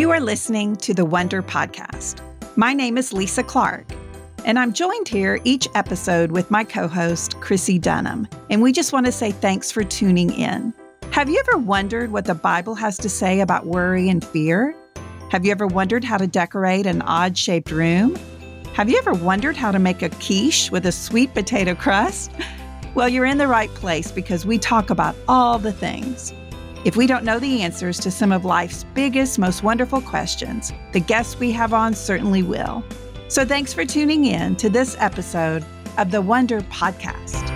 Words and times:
You 0.00 0.10
are 0.12 0.20
listening 0.20 0.76
to 0.76 0.94
the 0.94 1.04
Wonder 1.04 1.42
Podcast. 1.42 2.22
My 2.56 2.72
name 2.72 2.96
is 2.96 3.12
Lisa 3.12 3.42
Clark, 3.42 3.84
and 4.46 4.58
I'm 4.58 4.72
joined 4.72 5.08
here 5.08 5.38
each 5.44 5.68
episode 5.74 6.32
with 6.32 6.50
my 6.50 6.64
co 6.64 6.88
host, 6.88 7.38
Chrissy 7.42 7.78
Dunham. 7.78 8.26
And 8.48 8.62
we 8.62 8.72
just 8.72 8.94
want 8.94 9.04
to 9.04 9.12
say 9.12 9.30
thanks 9.30 9.70
for 9.70 9.84
tuning 9.84 10.32
in. 10.32 10.72
Have 11.10 11.28
you 11.28 11.38
ever 11.46 11.58
wondered 11.58 12.12
what 12.12 12.24
the 12.24 12.34
Bible 12.34 12.74
has 12.76 12.96
to 12.96 13.10
say 13.10 13.40
about 13.40 13.66
worry 13.66 14.08
and 14.08 14.24
fear? 14.24 14.74
Have 15.30 15.44
you 15.44 15.50
ever 15.50 15.66
wondered 15.66 16.02
how 16.02 16.16
to 16.16 16.26
decorate 16.26 16.86
an 16.86 17.02
odd 17.02 17.36
shaped 17.36 17.70
room? 17.70 18.16
Have 18.72 18.88
you 18.88 18.96
ever 18.96 19.12
wondered 19.12 19.54
how 19.54 19.70
to 19.70 19.78
make 19.78 20.00
a 20.00 20.08
quiche 20.08 20.70
with 20.70 20.86
a 20.86 20.92
sweet 20.92 21.34
potato 21.34 21.74
crust? 21.74 22.32
Well, 22.94 23.10
you're 23.10 23.26
in 23.26 23.36
the 23.36 23.48
right 23.48 23.68
place 23.74 24.10
because 24.10 24.46
we 24.46 24.56
talk 24.56 24.88
about 24.88 25.14
all 25.28 25.58
the 25.58 25.72
things. 25.74 26.32
If 26.82 26.96
we 26.96 27.06
don't 27.06 27.24
know 27.24 27.38
the 27.38 27.60
answers 27.60 27.98
to 28.00 28.10
some 28.10 28.32
of 28.32 28.46
life's 28.46 28.84
biggest, 28.94 29.38
most 29.38 29.62
wonderful 29.62 30.00
questions, 30.00 30.72
the 30.92 31.00
guests 31.00 31.38
we 31.38 31.52
have 31.52 31.74
on 31.74 31.92
certainly 31.92 32.42
will. 32.42 32.82
So 33.28 33.44
thanks 33.44 33.74
for 33.74 33.84
tuning 33.84 34.24
in 34.24 34.56
to 34.56 34.70
this 34.70 34.96
episode 34.98 35.62
of 35.98 36.10
the 36.10 36.22
Wonder 36.22 36.62
Podcast. 36.62 37.46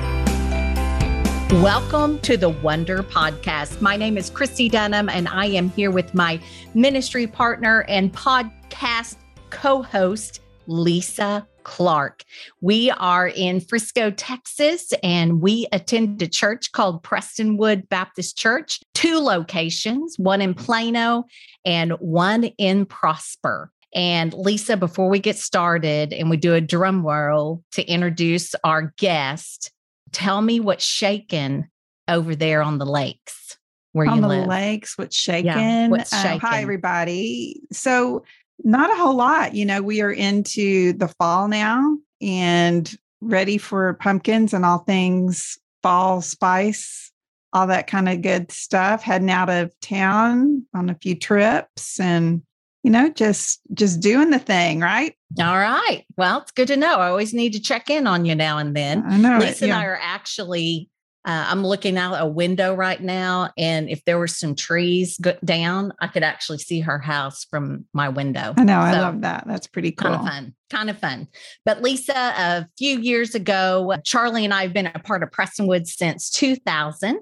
Welcome 1.62 2.19
to 2.19 2.37
the 2.37 2.50
Wonder 2.50 3.02
Podcast. 3.02 3.80
My 3.80 3.97
name 3.97 4.19
is 4.19 4.28
Chrissy 4.28 4.69
Dunham, 4.69 5.09
and 5.09 5.27
I 5.27 5.47
am 5.47 5.70
here 5.70 5.91
with 5.91 6.12
my 6.12 6.38
ministry 6.75 7.27
partner 7.27 7.86
and 7.88 8.12
podcast 8.12 9.16
co 9.48 9.80
host, 9.80 10.42
Lisa 10.66 11.48
Clark. 11.65 12.23
We 12.61 12.91
are 12.93 13.29
in 13.29 13.61
Frisco, 13.61 14.11
Texas, 14.11 14.93
and 15.03 15.41
we 15.41 15.67
attend 15.73 16.23
a 16.23 16.29
church 16.29 16.73
called 16.73 17.03
Prestonwood 17.03 17.89
Baptist 17.89 18.37
Church, 18.37 18.81
two 18.95 19.19
locations, 19.19 20.17
one 20.19 20.41
in 20.41 20.55
Plano 20.55 21.25
and 21.65 21.93
one 21.93 22.45
in 22.45 22.87
Prosper. 22.87 23.71
And 23.95 24.33
Lisa, 24.34 24.77
before 24.77 25.09
we 25.09 25.19
get 25.19 25.37
started 25.37 26.12
and 26.12 26.29
we 26.29 26.37
do 26.37 26.55
a 26.55 26.61
drum 26.61 27.06
roll 27.06 27.62
to 27.73 27.84
introduce 27.84 28.55
our 28.65 28.93
guest, 28.99 29.71
tell 30.12 30.43
me 30.43 30.61
what's 30.61 30.84
shaking 30.84 31.67
over 32.09 32.34
there 32.34 32.61
on 32.62 32.78
the 32.78 32.87
lakes 32.87 33.56
where 33.93 34.09
on 34.09 34.17
you 34.17 34.23
the 34.23 34.28
live. 34.28 34.47
lakes, 34.49 34.99
what's 34.99 35.15
shaking? 35.17 35.47
Yeah, 35.47 35.89
what's 35.89 36.12
Uh, 36.12 36.23
shaking? 36.23 36.41
hi, 36.41 36.61
everybody. 36.62 37.61
So, 37.73 38.25
not 38.62 38.91
a 38.91 38.97
whole 38.97 39.16
lot. 39.16 39.55
You 39.55 39.64
know, 39.64 39.83
we 39.83 40.00
are 40.00 40.12
into 40.12 40.92
the 40.94 41.08
fall 41.08 41.48
now 41.48 41.98
and 42.20 42.94
ready 43.20 43.58
for 43.58 43.94
pumpkins 43.94 44.52
and 44.55 44.64
all 44.64 44.78
things 44.78 45.58
fall 45.83 46.22
spice, 46.22 47.12
all 47.52 47.66
that 47.66 47.86
kind 47.86 48.08
of 48.08 48.22
good 48.22 48.50
stuff. 48.52 49.02
Heading 49.02 49.30
out 49.30 49.50
of 49.50 49.72
town 49.80 50.64
on 50.75 50.91
a 50.91 50.94
few 50.94 51.14
trips 51.14 51.98
and 52.00 52.42
you 52.82 52.91
know 52.91 53.08
just 53.10 53.60
just 53.72 54.00
doing 54.00 54.30
the 54.30 54.38
thing 54.38 54.80
right 54.80 55.16
All 55.41 55.58
right. 55.58 56.05
Well, 56.16 56.42
it's 56.42 56.52
good 56.52 56.69
to 56.69 56.77
know. 56.77 56.97
I 56.98 57.08
always 57.08 57.34
need 57.34 57.55
to 57.55 57.60
check 57.60 57.91
in 57.91 58.06
on 58.06 58.25
you 58.25 58.34
now 58.34 58.58
and 58.58 58.77
then. 58.77 59.02
i 59.06 59.16
know 59.16 59.38
it, 59.38 59.41
Lisa 59.41 59.64
and. 59.64 59.72
I 59.72 59.84
are 59.84 59.98
actually, 60.00 60.88
uh, 61.27 61.47
I'm 61.48 61.67
looking 61.67 61.97
out 61.97 62.20
a 62.20 62.27
window 62.27 62.75
right 62.75 63.00
now. 63.03 63.50
And 63.56 63.89
if 63.89 64.05
there 64.05 64.19
were 64.19 64.28
some 64.28 64.55
trees 64.55 65.19
down, 65.44 65.92
I 66.00 66.06
could 66.08 66.22
actually 66.22 66.58
see 66.58 66.81
her 66.81 66.98
house 66.98 67.44
from 67.44 67.86
my 67.94 68.11
window. 68.11 68.53
I 68.56 68.64
know 68.64 68.78
i 68.78 69.00
love 69.00 69.22
that 69.22 69.44
that's 69.47 69.66
pretty 69.66 69.92
cool 69.92 70.11
Kind 70.11 70.20
of 70.20 70.28
fun, 70.28 70.55
kind 70.70 70.91
of 70.91 70.98
fun. 70.98 71.28
But 71.64 71.81
Lisa, 71.83 72.14
a 72.14 72.69
few 72.77 72.98
years 72.98 73.34
ago, 73.34 73.94
Charlie 74.05 74.44
and 74.44 74.53
I 74.53 74.62
have 74.62 74.75
been 74.75 74.86
a 74.86 74.98
part 74.98 75.22
of 75.22 75.31
Prestonwood 75.31 75.86
since 75.86 76.31
2000. 76.31 77.20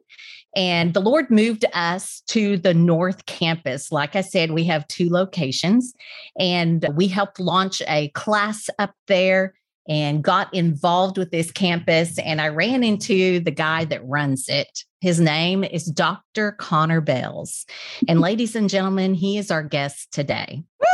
And 0.55 0.93
the 0.93 1.01
Lord 1.01 1.31
moved 1.31 1.65
us 1.73 2.23
to 2.27 2.59
the 2.59 2.75
North 2.75 3.25
Campus. 3.27 3.91
Like 3.91 4.17
I 4.17 4.21
said, 4.21 4.51
we 4.51 4.65
have 4.65 4.87
two 4.89 5.09
locations, 5.09 5.95
and 6.39 6.87
we 6.95 7.09
helped 7.09 7.41
launch 7.41 7.81
a 7.89 8.09
class 8.09 8.69
up 8.79 8.93
there 9.07 9.55
and 9.89 10.23
got 10.23 10.53
involved 10.55 11.19
with 11.19 11.31
this 11.31 11.51
campus. 11.51 12.19
And 12.19 12.41
I 12.41 12.49
ran 12.49 12.85
into 12.85 13.41
the 13.41 13.51
guy 13.51 13.85
that 13.87 14.07
runs 14.07 14.49
it. 14.49 14.85
His 15.01 15.19
name 15.19 15.65
is 15.65 15.87
Dr. 15.87 16.53
Connor 16.53 17.01
Bales. 17.01 17.67
And 18.07 18.21
ladies 18.21 18.55
and 18.55 18.71
gentlemen, 18.71 19.15
he 19.15 19.39
is 19.39 19.51
our 19.51 19.63
guest 19.63 20.13
today. 20.13 20.63
Woo! 20.81 20.87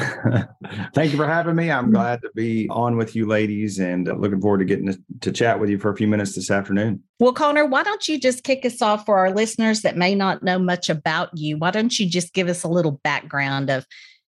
Thank 0.96 1.12
you 1.12 1.18
for 1.18 1.28
having 1.28 1.56
me. 1.56 1.70
I'm 1.70 1.92
glad 1.92 2.22
to 2.22 2.32
be 2.34 2.68
on 2.70 2.98
with 2.98 3.16
you 3.16 3.28
ladies 3.28 3.80
and 3.80 4.10
uh, 4.10 4.14
looking 4.14 4.42
forward 4.42 4.60
to 4.60 4.66
getting 4.66 4.96
to 5.22 5.32
chat 5.32 5.60
with 5.60 5.70
you 5.70 5.78
for 5.78 5.92
a 5.92 5.96
few 5.96 6.08
minutes 6.08 6.36
this 6.36 6.50
afternoon. 6.50 7.04
Well, 7.20 7.34
Connor, 7.34 7.66
why 7.66 7.84
don't 7.84 8.08
you 8.08 8.20
just 8.20 8.44
kick 8.44 8.66
us 8.66 8.82
off 8.82 9.06
for 9.06 9.18
our 9.18 9.32
listeners 9.32 9.82
that 9.82 9.98
may 9.98 10.16
not 10.16 10.42
know 10.42 10.58
much 10.58 10.90
about 10.90 11.30
you? 11.38 11.58
Why 11.58 11.72
don't 11.72 11.98
you 12.00 12.10
just 12.10 12.34
give 12.34 12.48
us 12.48 12.64
a 12.64 12.68
little 12.68 13.00
background 13.04 13.70
of 13.70 13.86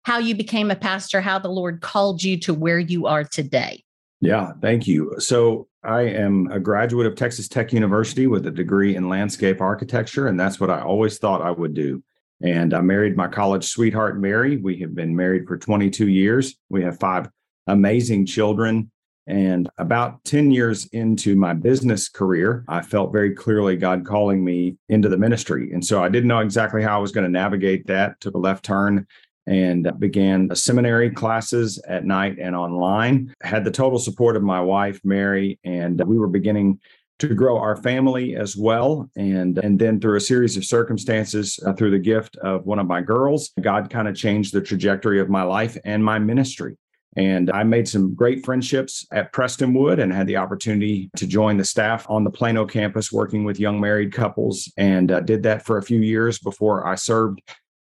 how 0.05 0.19
you 0.19 0.35
became 0.35 0.71
a 0.71 0.77
pastor, 0.77 1.21
how 1.21 1.39
the 1.39 1.49
Lord 1.49 1.81
called 1.81 2.23
you 2.23 2.39
to 2.41 2.55
where 2.55 2.79
you 2.79 3.07
are 3.07 3.25
today? 3.25 3.85
Yeah, 4.21 4.53
thank 4.61 4.87
you. 4.87 5.15
So, 5.19 5.69
I 5.85 6.03
am 6.03 6.51
a 6.51 6.59
graduate 6.59 7.07
of 7.07 7.15
Texas 7.15 7.47
Tech 7.47 7.73
University 7.73 8.27
with 8.27 8.47
a 8.47 8.51
degree 8.51 8.97
in 8.97 9.09
landscape 9.09 9.61
architecture, 9.61 10.27
and 10.27 10.39
that's 10.39 10.59
what 10.59 10.71
I 10.71 10.83
always 10.83 11.19
thought 11.19 11.41
I 11.41 11.53
would 11.53 11.73
do. 11.73 12.03
And 12.43 12.75
I 12.75 12.81
married 12.81 13.17
my 13.17 13.29
college 13.29 13.65
sweetheart, 13.65 14.19
Mary. 14.19 14.57
We 14.57 14.79
have 14.81 14.95
been 14.95 15.15
married 15.15 15.47
for 15.47 15.57
22 15.57 16.09
years. 16.09 16.57
We 16.69 16.83
have 16.83 16.99
five 16.99 17.29
amazing 17.67 18.27
children. 18.27 18.91
And 19.27 19.69
about 19.77 20.25
10 20.25 20.51
years 20.51 20.87
into 20.87 21.37
my 21.37 21.53
business 21.53 22.09
career, 22.09 22.65
I 22.67 22.81
felt 22.81 23.13
very 23.13 23.35
clearly 23.35 23.77
God 23.77 24.07
calling 24.07 24.43
me 24.43 24.77
into 24.89 25.09
the 25.09 25.19
ministry. 25.19 25.71
And 25.73 25.85
so 25.85 26.03
I 26.03 26.09
didn't 26.09 26.29
know 26.29 26.39
exactly 26.39 26.83
how 26.83 26.97
I 26.97 27.01
was 27.01 27.13
going 27.13 27.27
to 27.27 27.31
navigate 27.31 27.87
that, 27.89 28.19
took 28.21 28.35
a 28.35 28.39
left 28.39 28.65
turn 28.65 29.07
and 29.49 29.91
began 29.99 30.55
seminary 30.55 31.11
classes 31.11 31.79
at 31.89 32.05
night 32.05 32.37
and 32.39 32.55
online. 32.55 33.35
Had 33.43 33.65
the 33.65 33.71
total 33.71 33.99
support 33.99 34.37
of 34.37 34.43
my 34.43 34.61
wife, 34.61 35.01
Mary, 35.05 35.59
and 35.65 36.01
we 36.07 36.19
were 36.19 36.29
beginning 36.29 36.79
to 37.19 37.35
grow 37.35 37.59
our 37.59 37.77
family 37.77 38.37
as 38.37 38.57
well. 38.57 39.11
And, 39.17 39.59
and 39.59 39.79
then 39.79 40.01
through 40.01 40.17
a 40.17 40.21
series 40.21 40.57
of 40.57 40.65
circumstances, 40.65 41.59
uh, 41.67 41.73
through 41.73 41.91
the 41.91 41.99
gift 41.99 42.37
of 42.37 42.67
one 42.67 42.79
of 42.79 42.87
my 42.87 43.01
girls, 43.01 43.51
God 43.61 43.91
kind 43.91 44.07
of 44.07 44.15
changed 44.15 44.53
the 44.53 44.61
trajectory 44.61 45.19
of 45.19 45.29
my 45.29 45.43
life 45.43 45.77
and 45.85 46.05
my 46.05 46.19
ministry. 46.19 46.77
And 47.17 47.51
I 47.51 47.65
made 47.65 47.89
some 47.89 48.15
great 48.15 48.45
friendships 48.45 49.07
at 49.13 49.33
Prestonwood 49.33 50.01
and 50.01 50.13
had 50.13 50.27
the 50.27 50.37
opportunity 50.37 51.11
to 51.17 51.27
join 51.27 51.57
the 51.57 51.65
staff 51.65 52.07
on 52.09 52.23
the 52.23 52.31
Plano 52.31 52.67
campus 52.67 53.11
working 53.11 53.45
with 53.45 53.59
young 53.59 53.81
married 53.81 54.13
couples 54.13 54.71
and 54.77 55.11
uh, 55.11 55.21
did 55.21 55.43
that 55.45 55.65
for 55.65 55.79
a 55.79 55.83
few 55.83 56.01
years 56.01 56.39
before 56.39 56.87
I 56.87 56.95
served 56.95 57.41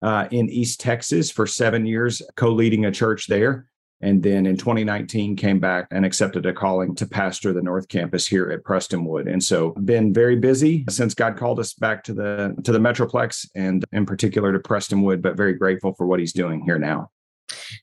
uh, 0.02 0.28
in 0.30 0.48
East 0.50 0.80
Texas 0.80 1.30
for 1.30 1.46
seven 1.46 1.86
years, 1.86 2.22
co 2.36 2.50
leading 2.50 2.86
a 2.86 2.90
church 2.92 3.26
there. 3.26 3.66
And 4.04 4.20
then 4.20 4.46
in 4.46 4.56
2019, 4.56 5.36
came 5.36 5.60
back 5.60 5.86
and 5.92 6.04
accepted 6.04 6.44
a 6.44 6.52
calling 6.52 6.96
to 6.96 7.06
pastor 7.06 7.52
the 7.52 7.62
North 7.62 7.86
Campus 7.86 8.26
here 8.26 8.50
at 8.50 8.64
Prestonwood. 8.64 9.32
And 9.32 9.42
so 9.42 9.70
been 9.84 10.12
very 10.12 10.34
busy 10.34 10.84
since 10.90 11.14
God 11.14 11.36
called 11.36 11.60
us 11.60 11.72
back 11.74 12.02
to 12.04 12.14
the 12.14 12.56
to 12.64 12.72
the 12.72 12.80
Metroplex 12.80 13.46
and 13.54 13.84
in 13.92 14.04
particular 14.04 14.52
to 14.52 14.58
Prestonwood, 14.58 15.22
but 15.22 15.36
very 15.36 15.54
grateful 15.54 15.94
for 15.94 16.06
what 16.06 16.18
he's 16.18 16.32
doing 16.32 16.62
here 16.64 16.80
now. 16.80 17.10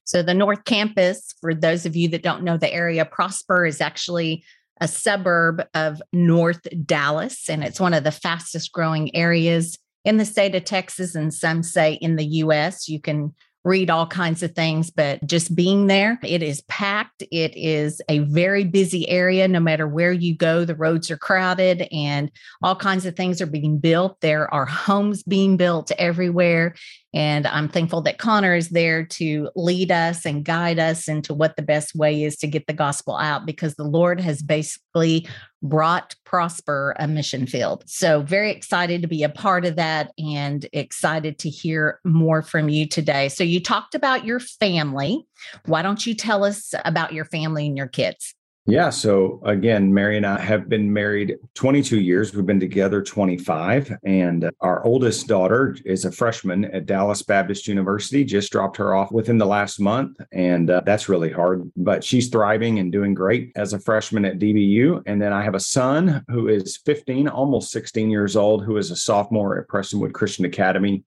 So, 0.03 0.22
the 0.22 0.34
North 0.34 0.66
Campus, 0.66 1.34
for 1.40 1.53
those 1.53 1.86
of 1.86 1.96
you 1.96 2.09
that 2.09 2.24
don't 2.24 2.44
know 2.44 2.57
the 2.57 2.74
area, 2.74 3.06
Prosper 3.06 3.66
is 3.66 3.80
actually 3.80 4.44
a 4.81 4.88
suburb 4.88 5.63
of 5.74 6.01
North 6.12 6.66
Dallas, 6.86 7.50
and 7.50 7.63
it's 7.63 7.80
one 7.80 7.94
of 7.94 8.03
the 8.03 8.12
fastest 8.12 8.72
growing 8.72 9.16
areas 9.16 9.78
in 10.05 10.17
the 10.17 10.25
state 10.25 10.55
of 10.55 10.65
Texas, 10.65 11.15
and 11.15 11.33
some 11.33 11.63
say 11.63 11.93
in 11.93 12.15
the 12.15 12.25
US. 12.25 12.87
You 12.87 12.99
can 12.99 13.33
read 13.65 13.89
all 13.89 14.07
kinds 14.07 14.41
of 14.41 14.55
things, 14.55 14.89
but 14.89 15.25
just 15.27 15.55
being 15.55 15.87
there, 15.87 16.17
it 16.23 16.41
is 16.41 16.61
packed. 16.63 17.23
It 17.31 17.55
is 17.57 18.01
a 18.07 18.19
very 18.19 18.63
busy 18.63 19.07
area. 19.09 19.47
No 19.47 19.59
matter 19.59 19.88
where 19.88 20.13
you 20.13 20.35
go, 20.35 20.63
the 20.63 20.75
roads 20.75 21.11
are 21.11 21.17
crowded 21.17 21.88
and 21.91 22.31
all 22.63 22.75
kinds 22.75 23.06
of 23.06 23.15
things 23.15 23.41
are 23.41 23.45
being 23.45 23.77
built. 23.77 24.18
There 24.21 24.51
are 24.53 24.65
homes 24.65 25.24
being 25.24 25.57
built 25.57 25.91
everywhere. 25.97 26.75
And 27.13 27.47
I'm 27.47 27.68
thankful 27.68 28.01
that 28.01 28.18
Connor 28.18 28.56
is 28.56 28.69
there 28.69 29.06
to 29.06 29.50
lead 29.56 29.91
us 29.91 30.25
and 30.25 30.45
guide 30.45 30.79
us 30.79 31.07
into 31.07 31.33
what 31.33 31.56
the 31.56 31.63
best 31.63 31.95
way 31.95 32.24
is 32.24 32.38
to 32.38 32.47
get 32.47 32.68
the 32.68 32.74
gospel 32.74 33.18
out 33.18 33.45
because 33.45 33.75
the 33.75 33.83
Lord 33.83 34.21
has 34.21 34.41
basically 34.41 35.27
brought 35.61 36.15
Prosper 36.25 36.95
a 37.00 37.07
mission 37.07 37.45
field. 37.45 37.83
So, 37.88 38.21
very 38.21 38.51
excited 38.51 39.01
to 39.01 39.07
be 39.07 39.23
a 39.23 39.29
part 39.29 39.65
of 39.65 39.75
that 39.75 40.11
and 40.17 40.65
excited 40.73 41.39
to 41.39 41.50
hear 41.50 42.00
more 42.03 42.41
from 42.41 42.69
you 42.69 42.88
today. 42.88 43.29
So, 43.29 43.44
you 43.44 43.61
talked 43.61 43.95
about 43.95 44.25
your 44.25 44.39
family. 44.39 45.25
Why 45.65 45.81
don't 45.81 46.06
you 46.06 46.13
tell 46.13 46.44
us 46.44 46.73
about 46.85 47.13
your 47.13 47.25
family 47.25 47.67
and 47.67 47.77
your 47.77 47.88
kids? 47.88 48.35
Yeah. 48.69 48.92
So 48.92 49.42
again, 49.45 49.92
Mary 49.92 50.18
and 50.18 50.25
I 50.25 50.39
have 50.39 50.69
been 50.69 50.92
married 50.94 51.38
22 51.56 52.00
years. 52.00 52.36
We've 52.36 52.45
been 52.45 52.60
together 52.60 53.01
25. 53.01 53.98
And 54.04 54.50
our 54.62 54.86
oldest 54.86 55.27
daughter 55.27 55.75
is 55.86 56.06
a 56.06 56.12
freshman 56.12 56.66
at 56.66 56.86
Dallas 56.86 57.24
Baptist 57.24 57.68
University, 57.68 58.24
just 58.24 58.51
dropped 58.51 58.77
her 58.77 58.94
off 58.94 59.12
within 59.12 59.39
the 59.39 59.45
last 59.45 59.80
month. 59.80 60.18
And 60.31 60.69
uh, 60.69 60.81
that's 60.86 61.10
really 61.10 61.31
hard, 61.31 61.71
but 61.75 62.04
she's 62.04 62.30
thriving 62.30 62.77
and 62.77 62.92
doing 62.92 63.16
great 63.16 63.51
as 63.56 63.74
a 63.74 63.80
freshman 63.80 64.24
at 64.25 64.38
DBU. 64.38 65.01
And 65.07 65.19
then 65.19 65.33
I 65.33 65.44
have 65.44 65.56
a 65.56 65.60
son 65.60 66.24
who 66.27 66.48
is 66.48 66.77
15, 66.86 67.27
almost 67.27 67.72
16 67.72 68.10
years 68.10 68.36
old, 68.36 68.63
who 68.63 68.77
is 68.77 68.92
a 68.92 68.95
sophomore 68.95 69.57
at 69.57 69.68
Prestonwood 69.68 70.13
Christian 70.13 70.45
Academy. 70.45 71.04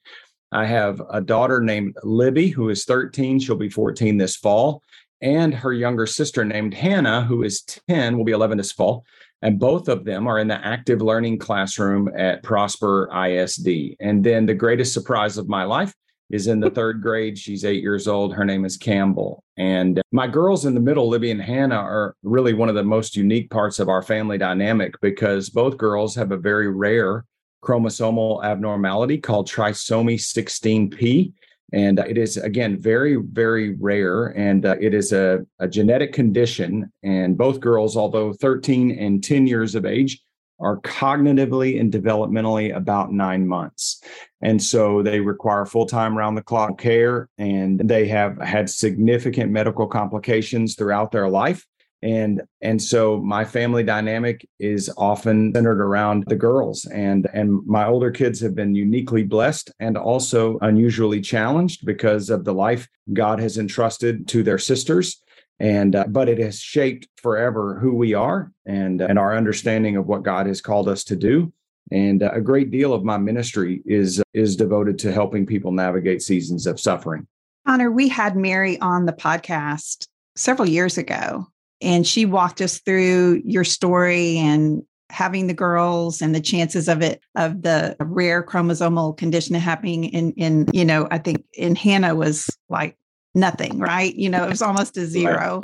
I 0.50 0.66
have 0.66 1.00
a 1.10 1.20
daughter 1.20 1.60
named 1.60 1.96
Libby, 2.02 2.48
who 2.48 2.68
is 2.68 2.84
13. 2.84 3.38
She'll 3.38 3.56
be 3.56 3.70
14 3.70 4.18
this 4.18 4.36
fall. 4.36 4.82
And 5.22 5.54
her 5.54 5.72
younger 5.72 6.06
sister 6.06 6.44
named 6.44 6.74
Hannah, 6.74 7.24
who 7.24 7.44
is 7.44 7.62
10, 7.88 8.16
will 8.16 8.24
be 8.24 8.32
11 8.32 8.58
this 8.58 8.72
fall. 8.72 9.04
And 9.40 9.58
both 9.58 9.88
of 9.88 10.04
them 10.04 10.26
are 10.26 10.38
in 10.38 10.48
the 10.48 10.64
active 10.64 11.00
learning 11.00 11.38
classroom 11.38 12.10
at 12.16 12.42
Prosper 12.42 13.08
ISD. 13.12 13.96
And 14.00 14.22
then 14.22 14.46
the 14.46 14.54
greatest 14.54 14.92
surprise 14.92 15.38
of 15.38 15.48
my 15.48 15.64
life 15.64 15.94
is 16.30 16.48
in 16.48 16.58
the 16.60 16.70
third 16.78 17.00
grade. 17.00 17.38
She's 17.38 17.64
eight 17.64 17.82
years 17.82 18.08
old. 18.08 18.34
Her 18.34 18.44
name 18.44 18.64
is 18.64 18.76
Campbell. 18.76 19.44
And 19.56 20.00
uh, 20.00 20.02
my 20.10 20.26
girls 20.26 20.64
in 20.64 20.74
the 20.74 20.80
middle, 20.80 21.08
Libby 21.08 21.30
and 21.30 21.42
Hannah, 21.42 21.76
are 21.76 22.16
really 22.24 22.54
one 22.54 22.68
of 22.68 22.74
the 22.74 22.82
most 22.82 23.16
unique 23.16 23.50
parts 23.50 23.78
of 23.78 23.88
our 23.88 24.02
family 24.02 24.38
dynamic 24.38 24.94
because 25.00 25.50
both 25.50 25.76
girls 25.76 26.16
have 26.16 26.32
a 26.32 26.36
very 26.36 26.68
rare 26.68 27.24
chromosomal 27.62 28.42
abnormality 28.44 29.18
called 29.18 29.48
trisomy 29.48 30.16
16p. 30.16 31.32
And 31.72 31.98
it 32.00 32.18
is, 32.18 32.36
again, 32.36 32.78
very, 32.78 33.16
very 33.16 33.76
rare. 33.76 34.26
And 34.26 34.66
uh, 34.66 34.76
it 34.80 34.92
is 34.92 35.12
a, 35.12 35.46
a 35.58 35.66
genetic 35.66 36.12
condition. 36.12 36.92
And 37.02 37.36
both 37.36 37.60
girls, 37.60 37.96
although 37.96 38.32
13 38.34 38.90
and 38.98 39.24
10 39.24 39.46
years 39.46 39.74
of 39.74 39.86
age, 39.86 40.22
are 40.60 40.78
cognitively 40.80 41.80
and 41.80 41.92
developmentally 41.92 42.74
about 42.74 43.12
nine 43.12 43.46
months. 43.46 44.00
And 44.42 44.62
so 44.62 45.02
they 45.02 45.20
require 45.20 45.66
full 45.66 45.86
time 45.86 46.16
round 46.16 46.36
the 46.36 46.42
clock 46.42 46.78
care 46.78 47.28
and 47.36 47.80
they 47.80 48.06
have 48.08 48.38
had 48.38 48.70
significant 48.70 49.50
medical 49.50 49.86
complications 49.86 50.76
throughout 50.76 51.10
their 51.10 51.28
life. 51.28 51.66
And 52.02 52.42
and 52.60 52.82
so 52.82 53.20
my 53.20 53.44
family 53.44 53.84
dynamic 53.84 54.48
is 54.58 54.92
often 54.96 55.52
centered 55.54 55.80
around 55.80 56.24
the 56.26 56.36
girls. 56.36 56.84
And 56.86 57.28
and 57.32 57.64
my 57.64 57.86
older 57.86 58.10
kids 58.10 58.40
have 58.40 58.56
been 58.56 58.74
uniquely 58.74 59.22
blessed 59.22 59.70
and 59.78 59.96
also 59.96 60.58
unusually 60.62 61.20
challenged 61.20 61.86
because 61.86 62.28
of 62.28 62.44
the 62.44 62.54
life 62.54 62.88
God 63.12 63.38
has 63.38 63.56
entrusted 63.56 64.26
to 64.28 64.42
their 64.42 64.58
sisters. 64.58 65.22
And 65.60 65.94
uh, 65.94 66.06
but 66.08 66.28
it 66.28 66.38
has 66.38 66.58
shaped 66.58 67.06
forever 67.16 67.78
who 67.78 67.94
we 67.94 68.14
are 68.14 68.50
and 68.66 69.00
and 69.00 69.16
our 69.16 69.36
understanding 69.36 69.96
of 69.96 70.06
what 70.06 70.24
God 70.24 70.46
has 70.46 70.60
called 70.60 70.88
us 70.88 71.04
to 71.04 71.16
do. 71.16 71.52
And 71.92 72.22
uh, 72.22 72.30
a 72.32 72.40
great 72.40 72.72
deal 72.72 72.92
of 72.92 73.04
my 73.04 73.18
ministry 73.18 73.80
is 73.86 74.20
is 74.34 74.56
devoted 74.56 74.98
to 75.00 75.12
helping 75.12 75.46
people 75.46 75.70
navigate 75.70 76.20
seasons 76.20 76.66
of 76.66 76.80
suffering. 76.80 77.28
Connor, 77.64 77.92
we 77.92 78.08
had 78.08 78.36
Mary 78.36 78.76
on 78.80 79.06
the 79.06 79.12
podcast 79.12 80.08
several 80.34 80.68
years 80.68 80.98
ago 80.98 81.46
and 81.82 82.06
she 82.06 82.24
walked 82.24 82.60
us 82.60 82.78
through 82.78 83.42
your 83.44 83.64
story 83.64 84.38
and 84.38 84.82
having 85.10 85.46
the 85.46 85.54
girls 85.54 86.22
and 86.22 86.34
the 86.34 86.40
chances 86.40 86.88
of 86.88 87.02
it 87.02 87.20
of 87.36 87.62
the 87.62 87.94
rare 88.00 88.42
chromosomal 88.42 89.16
condition 89.16 89.54
happening 89.54 90.04
in 90.04 90.32
in 90.32 90.66
you 90.72 90.84
know 90.84 91.06
I 91.10 91.18
think 91.18 91.44
in 91.54 91.74
Hannah 91.74 92.14
was 92.14 92.48
like 92.68 92.96
nothing, 93.34 93.78
right? 93.78 94.14
You 94.14 94.28
know, 94.28 94.44
it 94.44 94.48
was 94.48 94.62
almost 94.62 94.96
a 94.96 95.06
zero. 95.06 95.62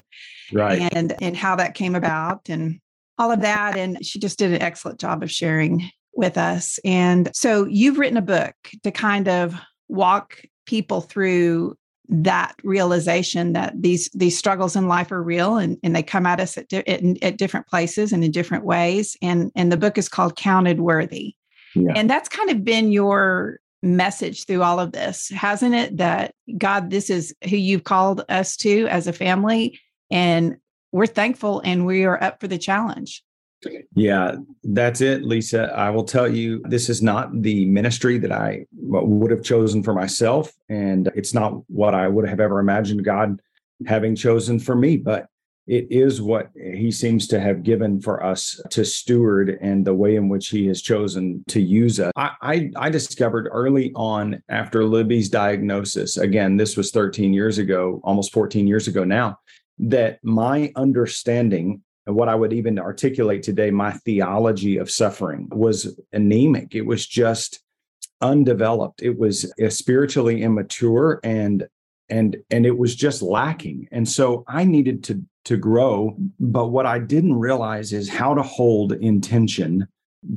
Right. 0.53 0.81
right. 0.81 0.93
And 0.95 1.15
and 1.21 1.37
how 1.37 1.57
that 1.57 1.75
came 1.75 1.95
about 1.95 2.49
and 2.49 2.81
all 3.19 3.31
of 3.31 3.41
that. 3.43 3.77
And 3.77 4.05
she 4.05 4.19
just 4.19 4.39
did 4.39 4.53
an 4.53 4.63
excellent 4.63 5.01
job 5.01 5.23
of 5.23 5.31
sharing 5.31 5.91
with 6.15 6.39
us. 6.39 6.79
And 6.85 7.31
so 7.35 7.67
you've 7.67 7.99
written 7.99 8.17
a 8.17 8.23
book 8.23 8.55
to 8.83 8.91
kind 8.91 9.29
of 9.29 9.55
walk 9.89 10.43
people 10.67 11.01
through 11.01 11.77
that 12.09 12.55
realization 12.65 13.53
that 13.53 13.75
these 13.81 14.09
these 14.15 14.39
struggles 14.39 14.75
in 14.75 14.89
life 14.89 15.13
are 15.13 15.23
real 15.23 15.57
and, 15.57 15.79
and 15.83 15.95
they 15.95 16.03
come 16.03 16.25
at 16.25 16.41
us 16.41 16.57
at, 16.57 16.69
di- 16.69 16.87
at, 16.89 17.03
at 17.23 17.37
different 17.37 17.67
places 17.67 18.13
and 18.13 18.25
in 18.25 18.31
different 18.31 18.65
ways 18.65 19.17
and 19.21 19.53
and 19.55 19.71
the 19.71 19.77
book 19.77 19.99
is 19.99 20.09
called 20.09 20.35
counted 20.37 20.81
worthy 20.81 21.35
yeah. 21.75 21.93
and 21.95 22.09
that's 22.09 22.29
kind 22.29 22.49
of 22.49 22.65
been 22.65 22.93
your 22.93 23.59
message 23.83 24.45
through 24.45 24.63
all 24.63 24.81
of 24.81 24.93
this, 24.93 25.29
hasn't 25.31 25.75
it? 25.75 25.97
That 25.97 26.35
God, 26.57 26.91
this 26.91 27.11
is 27.11 27.35
who 27.49 27.57
you've 27.57 27.85
called 27.85 28.25
us 28.29 28.57
to 28.59 28.87
as 28.89 29.07
a 29.07 29.13
family. 29.13 29.79
And 30.11 30.57
we're 30.93 31.07
thankful 31.07 31.61
and 31.65 31.87
we 31.87 32.05
are 32.05 32.23
up 32.23 32.41
for 32.41 32.49
the 32.49 32.59
challenge. 32.59 33.23
Yeah, 33.95 34.37
that's 34.63 35.01
it, 35.01 35.25
Lisa. 35.25 35.73
I 35.75 35.91
will 35.91 36.05
tell 36.05 36.29
you, 36.33 36.63
this 36.65 36.89
is 36.89 37.03
not 37.03 37.43
the 37.43 37.67
ministry 37.67 38.19
that 38.19 38.33
I 38.33 38.67
would 38.73 39.31
have 39.31 39.43
chosen 39.43 39.83
for 39.83 39.95
myself. 39.95 40.53
And 40.69 41.11
it's 41.15 41.35
not 41.35 41.63
what 41.69 41.95
I 41.95 42.09
would 42.09 42.29
have 42.29 42.41
ever 42.41 42.61
imagined 42.61 43.05
God 43.05 43.41
having 43.87 44.15
chosen 44.15 44.59
for 44.59 44.77
me. 44.77 44.97
But 44.97 45.27
it 45.69 45.87
is 45.91 46.23
what 46.23 46.51
he 46.55 46.91
seems 46.91 47.29
to 47.29 47.39
have 47.39 47.63
given 47.63 48.01
for 48.01 48.25
us 48.25 48.59
to 48.71 48.85
steward 48.87 49.59
and 49.61 49.85
the 49.85 49.95
way 49.95 50.17
in 50.17 50.29
which 50.31 50.49
he 50.49 50.67
has 50.67 50.81
chosen 50.81 51.45
to 51.49 51.61
use 51.61 52.01
us. 52.01 52.11
I, 52.17 52.31
I, 52.41 52.71
I, 52.77 52.89
discovered 52.89 53.51
early 53.53 53.93
on 53.95 54.43
after 54.49 54.83
Libby's 54.83 55.29
diagnosis, 55.29 56.17
again, 56.17 56.57
this 56.57 56.79
was 56.79 56.91
13 56.91 57.35
years 57.35 57.59
ago, 57.59 58.01
almost 58.03 58.33
14 58.33 58.67
years 58.67 58.89
ago 58.89 59.05
now, 59.05 59.39
that 59.79 60.25
my 60.25 60.73
understanding 60.75 61.83
and 62.09 62.17
what 62.17 62.31
I 62.31 62.35
would 62.35 62.55
even 62.55 62.79
articulate 62.79 63.43
today, 63.43 63.71
my 63.71 63.93
theology 63.93 64.79
of 64.79 64.91
suffering 64.91 65.47
was 65.53 66.01
anemic. 66.13 66.75
It 66.75 66.87
was 66.87 67.07
just 67.07 67.61
undeveloped. 68.23 69.03
It 69.03 69.19
was 69.19 69.53
spiritually 69.69 70.43
immature 70.43 71.21
and 71.23 71.69
and 72.09 72.39
and 72.51 72.65
it 72.65 72.79
was 72.79 72.97
just 72.97 73.21
lacking 73.21 73.87
and 73.93 74.09
so 74.09 74.43
i 74.49 74.65
needed 74.65 75.05
to 75.05 75.23
to 75.45 75.57
grow. 75.57 76.17
But 76.41 76.69
what 76.69 76.85
I 76.85 76.99
didn't 76.99 77.39
realize 77.39 77.93
is 77.93 78.09
how 78.09 78.35
to 78.35 78.43
hold 78.43 78.93
intention 78.93 79.87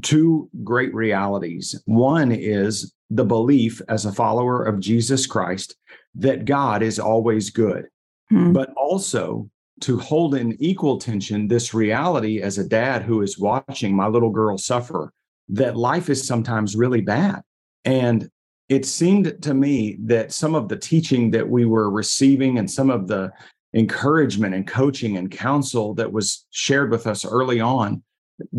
two 0.02 0.50
great 0.64 0.94
realities. 0.94 1.82
One 1.86 2.32
is 2.32 2.94
the 3.10 3.26
belief 3.26 3.82
as 3.90 4.06
a 4.06 4.14
follower 4.14 4.64
of 4.64 4.80
Jesus 4.80 5.26
Christ 5.26 5.76
that 6.16 6.46
God 6.46 6.82
is 6.82 7.00
always 7.00 7.50
good, 7.50 7.88
hmm. 8.30 8.54
but 8.54 8.72
also 8.78 9.50
to 9.82 9.98
hold 9.98 10.36
in 10.36 10.56
equal 10.60 10.98
tension 10.98 11.48
this 11.48 11.74
reality 11.74 12.42
as 12.42 12.58
a 12.58 12.68
dad 12.68 13.02
who 13.04 13.22
is 13.22 13.40
watching 13.40 13.96
my 13.96 14.08
little 14.08 14.30
girl 14.30 14.58
suffer 14.58 15.12
that 15.50 15.76
life 15.76 16.10
is 16.10 16.26
sometimes 16.26 16.76
really 16.76 17.02
bad. 17.02 17.42
And 17.84 18.30
it 18.70 18.86
seemed 18.86 19.42
to 19.42 19.54
me 19.54 19.98
that 20.06 20.32
some 20.32 20.56
of 20.56 20.70
the 20.70 20.78
teaching 20.78 21.32
that 21.32 21.50
we 21.50 21.66
were 21.66 21.90
receiving 21.90 22.58
and 22.58 22.70
some 22.72 22.90
of 22.90 23.08
the 23.08 23.32
encouragement 23.74 24.56
and 24.56 24.68
coaching 24.68 25.18
and 25.18 25.30
counsel 25.32 25.94
that 25.96 26.12
was 26.12 26.46
shared 26.52 26.92
with 26.92 27.08
us 27.08 27.26
early 27.26 27.60
on 27.60 28.02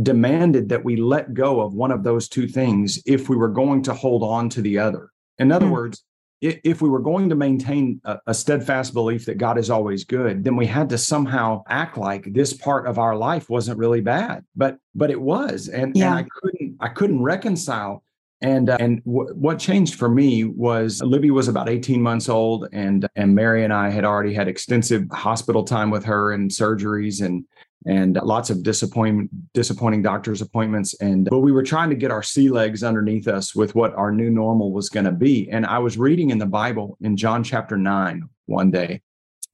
demanded 0.03 0.69
that 0.69 0.85
we 0.85 0.97
let 0.97 1.35
go 1.35 1.61
of 1.61 1.75
one 1.75 1.91
of 1.91 2.05
those 2.05 2.29
two 2.29 2.47
things 2.47 3.03
if 3.07 3.29
we 3.29 3.37
were 3.37 3.49
going 3.49 3.83
to 3.83 3.95
hold 3.95 4.23
on 4.23 4.49
to 4.49 4.63
the 4.63 4.79
other. 4.79 5.11
In 5.39 5.51
other 5.51 5.67
mm. 5.67 5.73
words, 5.73 6.05
if 6.43 6.83
we 6.83 6.89
were 6.89 6.99
going 6.99 7.29
to 7.29 7.37
maintain 7.37 8.01
a, 8.05 8.35
steadfast 8.35 8.93
belief 8.93 9.27
that 9.27 9.39
God 9.39 9.59
is 9.59 9.71
always 9.71 10.05
good, 10.05 10.43
then 10.43 10.57
we 10.57 10.67
had 10.67 10.89
to 10.89 10.99
somehow 10.99 11.63
act 11.69 11.97
like 11.97 12.33
this 12.33 12.53
part 12.53 12.87
of 12.87 12.99
our 12.99 13.15
life 13.15 13.49
wasn't 13.49 13.79
really 13.79 14.01
bad, 14.01 14.45
but 14.57 14.79
but 14.95 15.11
it 15.11 15.21
was, 15.21 15.69
and, 15.69 15.97
yeah. 15.97 16.09
and 16.09 16.15
I 16.19 16.27
couldn't 16.41 16.77
I 16.81 16.89
couldn't 16.89 17.23
reconcile. 17.23 18.03
And 18.41 18.71
uh, 18.71 18.77
and 18.81 19.05
w- 19.05 19.33
what 19.35 19.61
changed 19.61 19.95
for 19.95 20.09
me 20.09 20.43
was 20.43 21.01
Libby 21.01 21.31
was 21.31 21.47
about 21.47 21.69
18 21.69 22.03
months 22.03 22.29
old, 22.29 22.67
and 22.73 23.09
and 23.15 23.37
Mary 23.37 23.63
and 23.63 23.73
I 23.73 23.91
had 23.91 24.05
already 24.05 24.35
had 24.35 24.49
extensive 24.49 25.05
hospital 25.13 25.63
time 25.63 25.91
with 25.91 26.05
her 26.07 26.33
and 26.33 26.51
surgeries 26.51 27.25
and 27.25 27.45
and 27.87 28.15
lots 28.23 28.51
of 28.51 28.63
disappointment 28.63 29.31
disappointing 29.53 30.03
doctor's 30.03 30.41
appointments. 30.41 30.95
And 31.01 31.29
but 31.29 31.41
we 31.41 31.53
were 31.53 31.63
trying 31.63 31.91
to 31.91 31.97
get 31.97 32.11
our 32.11 32.23
sea 32.23 32.49
legs 32.49 32.83
underneath 32.83 33.29
us 33.29 33.55
with 33.55 33.75
what 33.75 33.95
our 33.95 34.13
new 34.13 34.31
normal 34.31 34.73
was 34.73 34.89
going 34.89 35.07
to 35.07 35.13
be. 35.13 35.51
And 35.51 35.67
i 35.67 35.79
was 35.79 35.99
reading 35.99 36.31
in 36.31 36.39
the 36.39 36.47
bible 36.47 36.97
in 37.01 37.17
john 37.17 37.43
chapter 37.43 37.77
9 37.77 38.29
one 38.47 38.71
day 38.71 39.03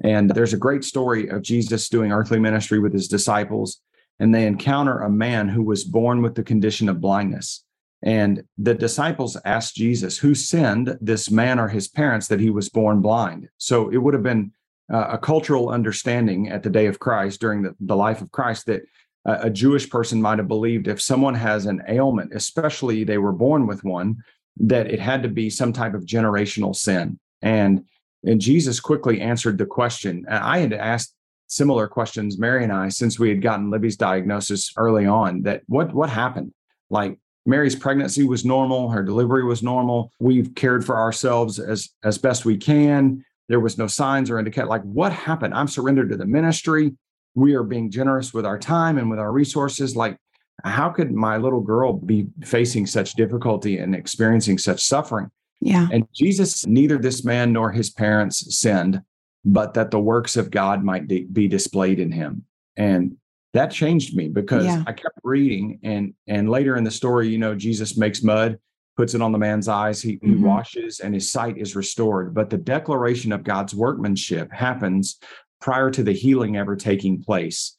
and 0.03 0.31
there's 0.31 0.53
a 0.53 0.59
great 0.59 0.85
story 0.85 1.29
of 1.29 1.43
jesus 1.43 1.89
doing 1.89 2.13
earthly 2.13 2.39
ministry 2.39 2.79
with 2.79 2.93
his 2.93 3.09
disciples 3.09 3.81
and 4.21 4.35
they 4.35 4.47
encounter 4.47 5.01
a 5.01 5.11
man 5.11 5.49
who 5.49 5.63
was 5.63 5.85
born 5.85 6.23
with 6.23 6.35
the 6.35 6.43
condition 6.43 6.89
of 6.89 7.01
blindness. 7.01 7.65
And 8.03 8.45
the 8.57 8.75
disciples 8.75 9.37
asked 9.45 9.75
Jesus, 9.75 10.19
Who 10.19 10.35
sinned, 10.35 10.97
this 11.01 11.31
man 11.31 11.59
or 11.59 11.69
his 11.69 11.89
parents, 11.89 12.29
that 12.29 12.41
he 12.41 12.51
was 12.51 12.69
born 12.69 13.01
blind? 13.01 13.49
So 13.59 13.89
it 13.91 13.97
would 13.99 14.15
have 14.15 14.23
been 14.23 14.53
uh, 14.93 15.09
a 15.11 15.19
cultural 15.19 15.71
understanding 15.71 16.49
at 16.49 16.63
the 16.63 16.71
day 16.71 16.87
of 16.87 16.99
Christ, 16.99 17.41
during 17.41 17.63
the, 17.63 17.75
the 17.81 17.97
life 17.97 18.23
of 18.23 18.33
Christ, 18.33 18.67
that 18.67 18.83
uh, 19.27 19.39
a 19.43 19.51
Jewish 19.51 19.91
person 19.91 20.23
might 20.23 20.39
have 20.39 20.49
believed 20.49 20.89
if 20.89 21.01
someone 21.01 21.35
has 21.35 21.67
an 21.67 21.83
ailment, 21.89 22.33
especially 22.35 23.05
they 23.05 23.19
were 23.19 23.33
born 23.33 23.67
with 23.67 23.85
one, 23.85 24.17
that 24.57 24.91
it 24.91 25.01
had 25.01 25.23
to 25.23 25.29
be 25.29 25.51
some 25.51 25.73
type 25.73 25.95
of 25.95 26.05
generational 26.05 26.75
sin. 26.75 27.19
And, 27.43 27.85
and 28.25 28.41
Jesus 28.41 28.81
quickly 28.81 29.21
answered 29.21 29.59
the 29.59 29.67
question. 29.67 30.25
I 30.29 30.59
had 30.59 30.73
asked 30.73 31.15
similar 31.49 31.89
questions, 31.89 32.39
Mary 32.39 32.65
and 32.65 32.73
I, 32.73 32.89
since 32.89 33.19
we 33.19 33.29
had 33.29 33.43
gotten 33.43 33.71
Libby's 33.71 33.97
diagnosis 33.97 34.73
early 34.77 35.07
on, 35.07 35.43
that 35.43 35.63
what 35.67 35.93
what 35.95 36.11
happened? 36.11 36.53
Like 36.91 37.19
Mary's 37.47 37.77
pregnancy 37.77 38.25
was 38.25 38.45
normal, 38.45 38.91
her 38.91 39.03
delivery 39.03 39.45
was 39.45 39.63
normal. 39.63 40.13
We've 40.21 40.55
cared 40.55 40.85
for 40.85 40.99
ourselves 40.99 41.59
as 41.59 41.91
as 42.05 42.19
best 42.19 42.45
we 42.45 42.57
can. 42.57 43.25
There 43.49 43.61
was 43.61 43.79
no 43.79 43.87
signs 43.87 44.31
or 44.31 44.39
indicate 44.39 44.67
like 44.67 44.83
what 44.83 45.13
happened. 45.13 45.55
I'm 45.55 45.69
surrendered 45.69 46.11
to 46.11 46.17
the 46.17 46.27
ministry. 46.27 46.93
We 47.35 47.55
are 47.55 47.63
being 47.63 47.91
generous 47.91 48.35
with 48.35 48.45
our 48.45 48.59
time 48.59 48.99
and 48.99 49.09
with 49.11 49.19
our 49.19 49.33
resources. 49.33 49.97
Like, 49.97 50.17
how 50.65 50.91
could 50.91 51.13
my 51.13 51.37
little 51.37 51.61
girl 51.61 51.93
be 51.93 52.27
facing 52.45 52.87
such 52.87 53.15
difficulty 53.15 53.79
and 53.79 53.95
experiencing 53.95 54.59
such 54.59 54.83
suffering? 54.85 55.31
Yeah. 55.61 55.89
And 55.93 56.07
Jesus, 56.15 56.67
neither 56.67 56.99
this 56.99 57.25
man 57.25 57.53
nor 57.53 57.73
his 57.73 57.91
parents 57.91 58.59
sinned, 58.59 59.03
but 59.45 59.75
that 59.75 59.91
the 59.91 60.01
works 60.01 60.37
of 60.37 60.51
God 60.51 60.85
might 60.85 61.09
de- 61.09 61.25
be 61.25 61.49
displayed 61.49 62.01
in 62.01 62.13
him. 62.13 62.45
And 62.77 63.17
that 63.55 63.71
changed 63.71 64.15
me 64.17 64.29
because 64.29 64.67
Yeah. 64.67 64.85
I 64.87 64.93
kept 64.93 65.19
reading 65.25 65.79
and 65.83 66.13
and 66.27 66.51
later 66.51 66.77
in 66.77 66.85
the 66.85 66.91
story, 66.91 67.29
you 67.29 67.39
know, 67.39 67.55
Jesus 67.55 67.97
makes 67.97 68.23
mud, 68.23 68.59
puts 68.99 69.15
it 69.15 69.23
on 69.23 69.31
the 69.31 69.39
man's 69.39 69.69
eyes, 69.69 70.03
he, 70.03 70.19
he 70.21 70.33
Mhm. 70.33 70.41
washes 70.41 70.99
and 70.99 71.15
his 71.15 71.31
sight 71.31 71.57
is 71.57 71.77
restored. 71.77 72.35
But 72.35 72.51
the 72.51 72.59
declaration 72.59 73.31
of 73.31 73.45
God's 73.45 73.73
workmanship 73.73 74.53
happens 74.53 75.21
prior 75.61 75.89
to 75.93 76.03
the 76.03 76.13
healing 76.13 76.57
ever 76.57 76.75
taking 76.75 77.23
place. 77.23 77.77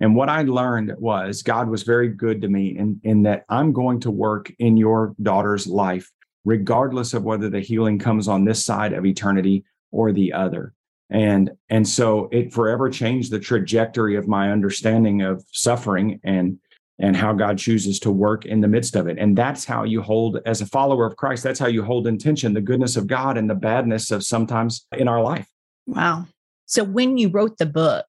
And 0.00 0.16
what 0.16 0.30
I 0.30 0.42
learned 0.42 0.94
was 0.98 1.42
God 1.42 1.68
was 1.68 1.82
very 1.82 2.08
good 2.08 2.40
to 2.40 2.48
me 2.48 2.78
in, 2.78 2.98
in 3.04 3.22
that 3.24 3.44
I'm 3.50 3.72
going 3.72 4.00
to 4.00 4.10
work 4.10 4.50
in 4.58 4.78
your 4.78 5.14
daughter's 5.22 5.66
life, 5.66 6.10
regardless 6.46 7.12
of 7.12 7.24
whether 7.24 7.50
the 7.50 7.60
healing 7.60 7.98
comes 7.98 8.26
on 8.26 8.44
this 8.44 8.64
side 8.64 8.94
of 8.94 9.04
eternity 9.04 9.64
or 9.92 10.12
the 10.12 10.32
other. 10.32 10.72
And 11.10 11.50
and 11.68 11.86
so 11.86 12.30
it 12.32 12.54
forever 12.54 12.88
changed 12.88 13.30
the 13.30 13.38
trajectory 13.38 14.16
of 14.16 14.26
my 14.26 14.50
understanding 14.50 15.20
of 15.20 15.44
suffering 15.52 16.20
and 16.24 16.58
and 16.98 17.16
how 17.16 17.32
God 17.32 17.58
chooses 17.58 17.98
to 18.00 18.10
work 18.10 18.46
in 18.46 18.60
the 18.60 18.68
midst 18.68 18.94
of 18.96 19.08
it. 19.08 19.18
And 19.18 19.36
that's 19.36 19.64
how 19.64 19.84
you 19.84 20.00
hold, 20.00 20.40
as 20.46 20.60
a 20.60 20.66
follower 20.66 21.06
of 21.06 21.16
Christ, 21.16 21.42
that's 21.42 21.58
how 21.58 21.66
you 21.66 21.82
hold 21.82 22.06
in 22.06 22.18
tension 22.18 22.54
the 22.54 22.60
goodness 22.60 22.96
of 22.96 23.06
God 23.06 23.36
and 23.36 23.50
the 23.50 23.54
badness 23.54 24.10
of 24.10 24.24
sometimes 24.24 24.86
in 24.96 25.08
our 25.08 25.22
life. 25.22 25.48
Wow. 25.86 26.26
So, 26.66 26.84
when 26.84 27.18
you 27.18 27.28
wrote 27.28 27.58
the 27.58 27.66
book, 27.66 28.06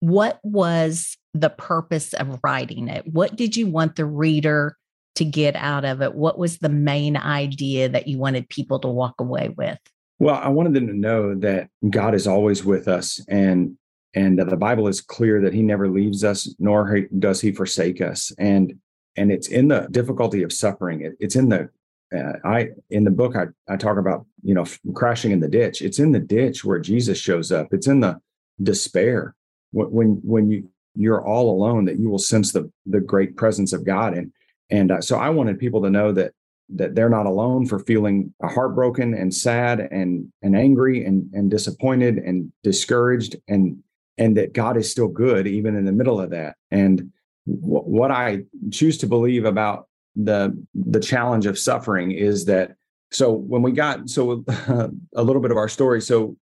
what 0.00 0.40
was 0.42 1.16
the 1.34 1.50
purpose 1.50 2.12
of 2.14 2.40
writing 2.42 2.88
it? 2.88 3.06
What 3.06 3.36
did 3.36 3.56
you 3.56 3.66
want 3.66 3.96
the 3.96 4.06
reader 4.06 4.76
to 5.16 5.24
get 5.24 5.54
out 5.54 5.84
of 5.84 6.02
it? 6.02 6.14
What 6.14 6.38
was 6.38 6.58
the 6.58 6.68
main 6.68 7.16
idea 7.16 7.88
that 7.88 8.08
you 8.08 8.18
wanted 8.18 8.48
people 8.48 8.80
to 8.80 8.88
walk 8.88 9.20
away 9.20 9.50
with? 9.56 9.78
Well, 10.18 10.36
I 10.36 10.48
wanted 10.48 10.74
them 10.74 10.86
to 10.86 10.94
know 10.94 11.34
that 11.36 11.68
God 11.88 12.14
is 12.14 12.26
always 12.26 12.64
with 12.64 12.88
us 12.88 13.24
and 13.28 13.76
and 14.14 14.38
the 14.38 14.56
Bible 14.56 14.88
is 14.88 15.00
clear 15.00 15.40
that 15.40 15.54
he 15.54 15.62
never 15.62 15.88
leaves 15.88 16.22
us 16.22 16.54
nor 16.58 17.00
does 17.18 17.40
he 17.40 17.52
forsake 17.52 18.00
us. 18.00 18.32
And 18.38 18.78
and 19.16 19.30
it's 19.30 19.48
in 19.48 19.68
the 19.68 19.88
difficulty 19.90 20.42
of 20.42 20.52
suffering. 20.52 21.02
It, 21.02 21.12
it's 21.20 21.36
in 21.36 21.48
the 21.48 21.70
uh, 22.14 22.34
I 22.44 22.70
in 22.90 23.04
the 23.04 23.10
book 23.10 23.36
I 23.36 23.46
I 23.72 23.76
talk 23.76 23.96
about, 23.96 24.26
you 24.42 24.54
know, 24.54 24.66
crashing 24.94 25.32
in 25.32 25.40
the 25.40 25.48
ditch. 25.48 25.82
It's 25.82 25.98
in 25.98 26.12
the 26.12 26.20
ditch 26.20 26.64
where 26.64 26.78
Jesus 26.78 27.18
shows 27.18 27.50
up. 27.50 27.72
It's 27.72 27.86
in 27.86 28.00
the 28.00 28.20
despair 28.62 29.34
when 29.72 29.90
when, 29.90 30.08
when 30.22 30.50
you 30.50 30.68
you're 30.94 31.24
all 31.24 31.50
alone 31.50 31.86
that 31.86 31.98
you 31.98 32.10
will 32.10 32.18
sense 32.18 32.52
the 32.52 32.70
the 32.86 33.00
great 33.00 33.36
presence 33.36 33.72
of 33.72 33.84
God 33.84 34.14
and 34.14 34.30
and 34.70 34.90
uh, 34.90 35.00
so 35.00 35.16
I 35.18 35.30
wanted 35.30 35.58
people 35.58 35.82
to 35.82 35.90
know 35.90 36.12
that 36.12 36.32
that 36.74 36.94
they're 36.94 37.10
not 37.10 37.26
alone 37.26 37.66
for 37.66 37.78
feeling 37.78 38.32
heartbroken 38.42 39.14
and 39.14 39.32
sad 39.32 39.80
and 39.90 40.30
and 40.42 40.56
angry 40.56 41.04
and 41.04 41.32
and 41.32 41.50
disappointed 41.50 42.18
and 42.18 42.52
discouraged 42.62 43.36
and 43.48 43.82
and 44.22 44.36
that 44.36 44.52
God 44.52 44.76
is 44.76 44.88
still 44.88 45.08
good 45.08 45.48
even 45.48 45.74
in 45.74 45.84
the 45.84 45.90
middle 45.90 46.20
of 46.20 46.30
that. 46.30 46.54
And 46.70 47.10
w- 47.46 47.82
what 47.82 48.12
I 48.12 48.44
choose 48.70 48.96
to 48.98 49.06
believe 49.08 49.44
about 49.44 49.88
the 50.14 50.56
the 50.74 51.00
challenge 51.00 51.46
of 51.46 51.58
suffering 51.58 52.12
is 52.12 52.44
that 52.44 52.76
so 53.10 53.32
when 53.32 53.62
we 53.62 53.72
got 53.72 54.08
so 54.08 54.44
a 55.16 55.22
little 55.22 55.42
bit 55.42 55.50
of 55.50 55.56
our 55.56 55.68
story 55.68 56.02
so 56.02 56.36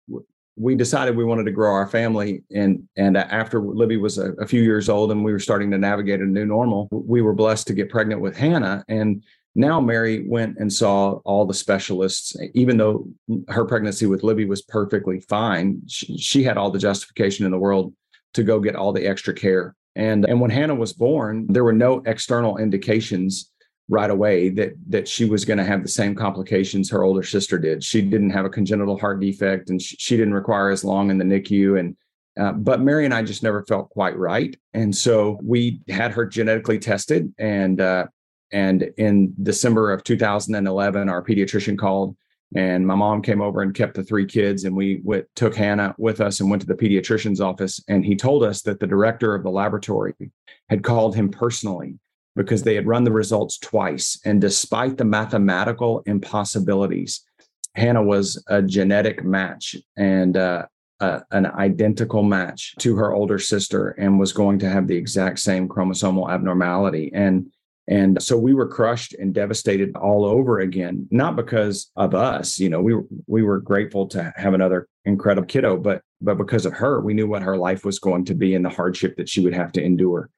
we 0.57 0.75
decided 0.75 1.15
we 1.15 1.23
wanted 1.23 1.43
to 1.43 1.51
grow 1.51 1.71
our 1.71 1.87
family 1.87 2.41
and 2.51 2.81
and 2.97 3.15
after 3.15 3.61
Libby 3.61 3.97
was 3.97 4.17
a, 4.17 4.31
a 4.33 4.47
few 4.47 4.63
years 4.63 4.89
old 4.89 5.11
and 5.11 5.23
we 5.23 5.31
were 5.31 5.39
starting 5.39 5.69
to 5.69 5.77
navigate 5.77 6.19
a 6.19 6.25
new 6.25 6.45
normal 6.47 6.87
we 6.91 7.21
were 7.21 7.33
blessed 7.33 7.67
to 7.67 7.73
get 7.73 7.91
pregnant 7.91 8.21
with 8.21 8.35
Hannah 8.35 8.83
and 8.87 9.23
now 9.55 9.81
Mary 9.81 10.25
went 10.27 10.57
and 10.57 10.71
saw 10.71 11.13
all 11.25 11.45
the 11.45 11.53
specialists, 11.53 12.35
even 12.53 12.77
though 12.77 13.07
her 13.47 13.65
pregnancy 13.65 14.05
with 14.05 14.23
Libby 14.23 14.45
was 14.45 14.61
perfectly 14.61 15.19
fine. 15.21 15.81
She, 15.87 16.17
she, 16.17 16.43
had 16.43 16.57
all 16.57 16.71
the 16.71 16.79
justification 16.79 17.45
in 17.45 17.51
the 17.51 17.57
world 17.57 17.93
to 18.35 18.43
go 18.43 18.59
get 18.59 18.75
all 18.75 18.93
the 18.93 19.07
extra 19.07 19.33
care. 19.33 19.75
And, 19.95 20.25
and 20.25 20.39
when 20.39 20.51
Hannah 20.51 20.75
was 20.75 20.93
born, 20.93 21.47
there 21.47 21.63
were 21.63 21.73
no 21.73 22.01
external 22.05 22.57
indications 22.57 23.51
right 23.89 24.11
away 24.11 24.49
that 24.49 24.73
that 24.87 25.07
she 25.07 25.25
was 25.25 25.43
going 25.43 25.57
to 25.57 25.63
have 25.63 25.81
the 25.81 25.89
same 25.89 26.13
complications 26.13 26.89
her 26.89 27.03
older 27.03 27.23
sister 27.23 27.57
did. 27.57 27.83
She 27.83 28.01
didn't 28.01 28.29
have 28.29 28.45
a 28.45 28.49
congenital 28.49 28.97
heart 28.97 29.19
defect, 29.19 29.69
and 29.69 29.81
she, 29.81 29.95
she 29.97 30.15
didn't 30.15 30.35
require 30.35 30.69
as 30.69 30.85
long 30.85 31.09
in 31.09 31.17
the 31.17 31.25
NICU. 31.25 31.79
And 31.79 31.97
uh, 32.39 32.53
but 32.53 32.81
Mary 32.81 33.03
and 33.05 33.13
I 33.13 33.23
just 33.23 33.43
never 33.43 33.65
felt 33.65 33.89
quite 33.89 34.15
right, 34.15 34.55
and 34.73 34.95
so 34.95 35.39
we 35.43 35.81
had 35.89 36.11
her 36.11 36.25
genetically 36.25 36.79
tested, 36.79 37.33
and 37.39 37.81
uh, 37.81 38.05
and 38.51 38.83
in 38.97 39.33
December 39.41 39.91
of 39.91 40.03
2011, 40.03 41.09
our 41.09 41.23
pediatrician 41.23 41.77
called 41.77 42.15
and 42.55 42.85
my 42.85 42.95
mom 42.95 43.21
came 43.21 43.41
over 43.41 43.61
and 43.61 43.75
kept 43.75 43.93
the 43.93 44.03
three 44.03 44.25
kids. 44.25 44.63
And 44.63 44.75
we 44.75 45.01
went, 45.03 45.25
took 45.35 45.55
Hannah 45.55 45.93
with 45.97 46.19
us 46.19 46.39
and 46.39 46.49
went 46.49 46.61
to 46.61 46.67
the 46.67 46.75
pediatrician's 46.75 47.41
office. 47.41 47.83
And 47.87 48.03
he 48.03 48.15
told 48.15 48.43
us 48.43 48.63
that 48.63 48.79
the 48.79 48.87
director 48.87 49.35
of 49.35 49.43
the 49.43 49.51
laboratory 49.51 50.15
had 50.69 50.83
called 50.83 51.15
him 51.15 51.29
personally 51.29 51.99
because 52.35 52.63
they 52.63 52.75
had 52.75 52.87
run 52.87 53.03
the 53.03 53.11
results 53.11 53.59
twice. 53.59 54.19
And 54.25 54.41
despite 54.41 54.97
the 54.97 55.05
mathematical 55.05 56.01
impossibilities, 56.05 57.23
Hannah 57.75 58.03
was 58.03 58.43
a 58.47 58.63
genetic 58.63 59.23
match 59.23 59.75
and 59.95 60.35
uh, 60.35 60.65
uh, 60.99 61.19
an 61.31 61.45
identical 61.45 62.23
match 62.23 62.75
to 62.79 62.95
her 62.95 63.13
older 63.13 63.37
sister 63.37 63.89
and 63.91 64.19
was 64.19 64.33
going 64.33 64.59
to 64.59 64.69
have 64.69 64.87
the 64.87 64.97
exact 64.97 65.39
same 65.39 65.67
chromosomal 65.67 66.31
abnormality. 66.31 67.11
And 67.13 67.51
and 67.89 68.21
so 68.21 68.37
we 68.37 68.53
were 68.53 68.67
crushed 68.67 69.15
and 69.15 69.33
devastated 69.33 69.95
all 69.95 70.23
over 70.23 70.59
again, 70.59 71.07
not 71.09 71.35
because 71.35 71.91
of 71.95 72.13
us, 72.13 72.59
you 72.59 72.69
know, 72.69 72.81
we 72.81 72.93
were, 72.93 73.05
we 73.25 73.41
were 73.41 73.59
grateful 73.59 74.05
to 74.09 74.31
have 74.37 74.53
another 74.53 74.87
incredible 75.05 75.47
kiddo, 75.47 75.75
but 75.75 76.03
but 76.21 76.37
because 76.37 76.67
of 76.67 76.73
her, 76.73 77.01
we 77.01 77.15
knew 77.15 77.27
what 77.27 77.41
her 77.41 77.57
life 77.57 77.83
was 77.83 77.97
going 77.97 78.25
to 78.25 78.35
be 78.35 78.53
and 78.53 78.63
the 78.63 78.69
hardship 78.69 79.15
that 79.17 79.27
she 79.27 79.41
would 79.41 79.55
have 79.55 79.71
to 79.71 79.83
endure. 79.83 80.29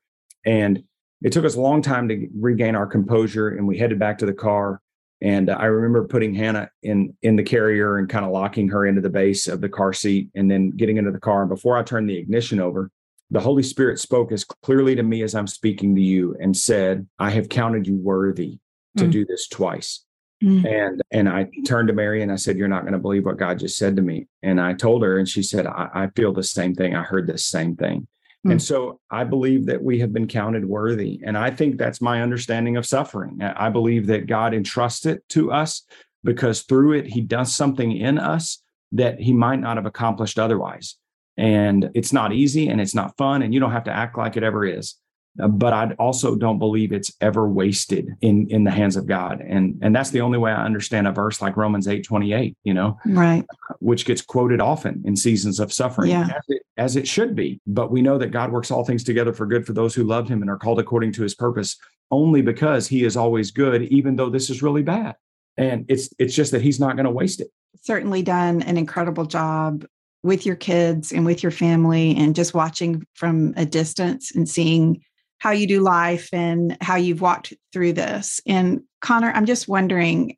And 0.45 0.83
it 1.21 1.33
took 1.33 1.43
us 1.43 1.55
a 1.55 1.61
long 1.61 1.81
time 1.81 2.07
to 2.07 2.27
regain 2.39 2.75
our 2.75 2.87
composure 2.87 3.49
and 3.49 3.67
we 3.67 3.77
headed 3.77 3.99
back 3.99 4.19
to 4.19 4.25
the 4.25 4.33
car. 4.33 4.79
And 5.21 5.49
I 5.49 5.65
remember 5.65 6.07
putting 6.07 6.33
Hannah 6.33 6.69
in 6.83 7.17
in 7.21 7.35
the 7.35 7.43
carrier 7.43 7.97
and 7.97 8.07
kind 8.07 8.23
of 8.23 8.31
locking 8.31 8.69
her 8.69 8.85
into 8.85 9.01
the 9.01 9.09
base 9.09 9.49
of 9.49 9.59
the 9.59 9.69
car 9.69 9.91
seat 9.91 10.29
and 10.35 10.49
then 10.49 10.69
getting 10.69 10.95
into 10.95 11.11
the 11.11 11.19
car. 11.19 11.41
And 11.41 11.49
before 11.49 11.77
I 11.77 11.83
turned 11.83 12.09
the 12.09 12.17
ignition 12.17 12.61
over, 12.61 12.89
the 13.31 13.39
Holy 13.39 13.63
Spirit 13.63 13.97
spoke 13.97 14.31
as 14.33 14.43
clearly 14.43 14.93
to 14.95 15.03
me 15.03 15.23
as 15.23 15.33
I'm 15.33 15.47
speaking 15.47 15.95
to 15.95 16.01
you 16.01 16.35
and 16.39 16.55
said, 16.55 17.07
I 17.17 17.31
have 17.31 17.47
counted 17.47 17.87
you 17.87 17.95
worthy 17.95 18.59
to 18.97 19.05
mm. 19.05 19.11
do 19.11 19.25
this 19.25 19.47
twice. 19.47 20.03
Mm. 20.43 20.65
And 20.65 21.01
and 21.11 21.29
I 21.29 21.47
turned 21.65 21.87
to 21.87 21.93
Mary 21.93 22.21
and 22.21 22.31
I 22.31 22.35
said, 22.35 22.57
You're 22.57 22.67
not 22.67 22.81
going 22.81 22.93
to 22.93 22.99
believe 22.99 23.25
what 23.25 23.37
God 23.37 23.59
just 23.59 23.77
said 23.77 23.95
to 23.95 24.01
me. 24.01 24.27
And 24.43 24.59
I 24.59 24.73
told 24.73 25.03
her, 25.03 25.17
and 25.17 25.29
she 25.29 25.43
said, 25.43 25.65
I, 25.65 25.89
I 25.93 26.07
feel 26.15 26.33
the 26.33 26.43
same 26.43 26.75
thing. 26.75 26.93
I 26.93 27.03
heard 27.03 27.27
the 27.27 27.37
same 27.37 27.75
thing. 27.75 28.07
Mm. 28.45 28.51
And 28.51 28.61
so 28.61 28.99
I 29.09 29.23
believe 29.23 29.67
that 29.67 29.81
we 29.81 29.99
have 29.99 30.11
been 30.11 30.27
counted 30.27 30.65
worthy. 30.65 31.21
And 31.23 31.37
I 31.37 31.51
think 31.51 31.77
that's 31.77 32.01
my 32.01 32.21
understanding 32.21 32.75
of 32.75 32.85
suffering. 32.85 33.39
I 33.41 33.69
believe 33.69 34.07
that 34.07 34.27
God 34.27 34.53
entrusts 34.53 35.05
it 35.05 35.23
to 35.29 35.51
us 35.51 35.83
because 36.23 36.63
through 36.63 36.93
it, 36.93 37.05
he 37.05 37.21
does 37.21 37.55
something 37.55 37.95
in 37.95 38.17
us 38.17 38.61
that 38.93 39.19
he 39.19 39.31
might 39.31 39.59
not 39.59 39.77
have 39.77 39.85
accomplished 39.85 40.37
otherwise 40.37 40.97
and 41.37 41.89
it's 41.93 42.13
not 42.13 42.33
easy 42.33 42.69
and 42.69 42.81
it's 42.81 42.95
not 42.95 43.15
fun 43.17 43.41
and 43.41 43.53
you 43.53 43.59
don't 43.59 43.71
have 43.71 43.85
to 43.85 43.91
act 43.91 44.17
like 44.17 44.37
it 44.37 44.43
ever 44.43 44.65
is. 44.65 44.95
Uh, 45.41 45.47
but 45.47 45.71
i 45.71 45.89
also 45.97 46.35
don't 46.35 46.59
believe 46.59 46.91
it's 46.91 47.13
ever 47.21 47.47
wasted 47.47 48.09
in 48.19 48.45
in 48.49 48.65
the 48.65 48.71
hands 48.71 48.97
of 48.97 49.05
god. 49.05 49.39
And 49.39 49.79
and 49.81 49.95
that's 49.95 50.09
the 50.09 50.19
only 50.19 50.37
way 50.37 50.51
i 50.51 50.65
understand 50.65 51.07
a 51.07 51.11
verse 51.13 51.41
like 51.41 51.55
romans 51.55 51.87
8 51.87 52.03
28 52.03 52.57
you 52.63 52.73
know 52.73 52.97
right. 53.05 53.45
which 53.79 54.03
gets 54.03 54.21
quoted 54.21 54.59
often 54.59 55.01
in 55.05 55.15
seasons 55.15 55.61
of 55.61 55.71
suffering 55.71 56.11
yeah. 56.11 56.27
as, 56.35 56.43
it, 56.49 56.61
as 56.75 56.95
it 56.97 57.07
should 57.07 57.33
be. 57.33 57.61
But 57.65 57.91
we 57.91 58.01
know 58.01 58.17
that 58.17 58.31
god 58.31 58.51
works 58.51 58.71
all 58.71 58.83
things 58.83 59.05
together 59.05 59.31
for 59.31 59.45
good 59.45 59.65
for 59.65 59.71
those 59.71 59.95
who 59.95 60.03
love 60.03 60.27
him 60.27 60.41
and 60.41 60.51
are 60.51 60.57
called 60.57 60.79
according 60.79 61.13
to 61.13 61.23
his 61.23 61.33
purpose 61.33 61.77
only 62.11 62.41
because 62.41 62.87
he 62.87 63.05
is 63.05 63.15
always 63.15 63.51
good 63.51 63.83
even 63.83 64.17
though 64.17 64.29
this 64.29 64.49
is 64.49 64.61
really 64.61 64.83
bad. 64.83 65.15
And 65.57 65.85
it's 65.87 66.09
it's 66.19 66.35
just 66.35 66.51
that 66.51 66.61
he's 66.61 66.79
not 66.79 66.97
going 66.97 67.05
to 67.05 67.11
waste 67.11 67.39
it. 67.39 67.51
Certainly 67.81 68.23
done 68.23 68.61
an 68.63 68.77
incredible 68.77 69.25
job 69.25 69.85
with 70.23 70.45
your 70.45 70.55
kids 70.55 71.11
and 71.11 71.25
with 71.25 71.41
your 71.41 71.51
family 71.51 72.15
and 72.15 72.35
just 72.35 72.53
watching 72.53 73.03
from 73.15 73.53
a 73.57 73.65
distance 73.65 74.33
and 74.35 74.47
seeing 74.47 75.01
how 75.39 75.51
you 75.51 75.65
do 75.65 75.81
life 75.81 76.29
and 76.31 76.77
how 76.81 76.95
you've 76.95 77.21
walked 77.21 77.53
through 77.73 77.93
this. 77.93 78.39
And 78.45 78.81
Connor, 79.01 79.31
I'm 79.31 79.47
just 79.47 79.67
wondering, 79.67 80.37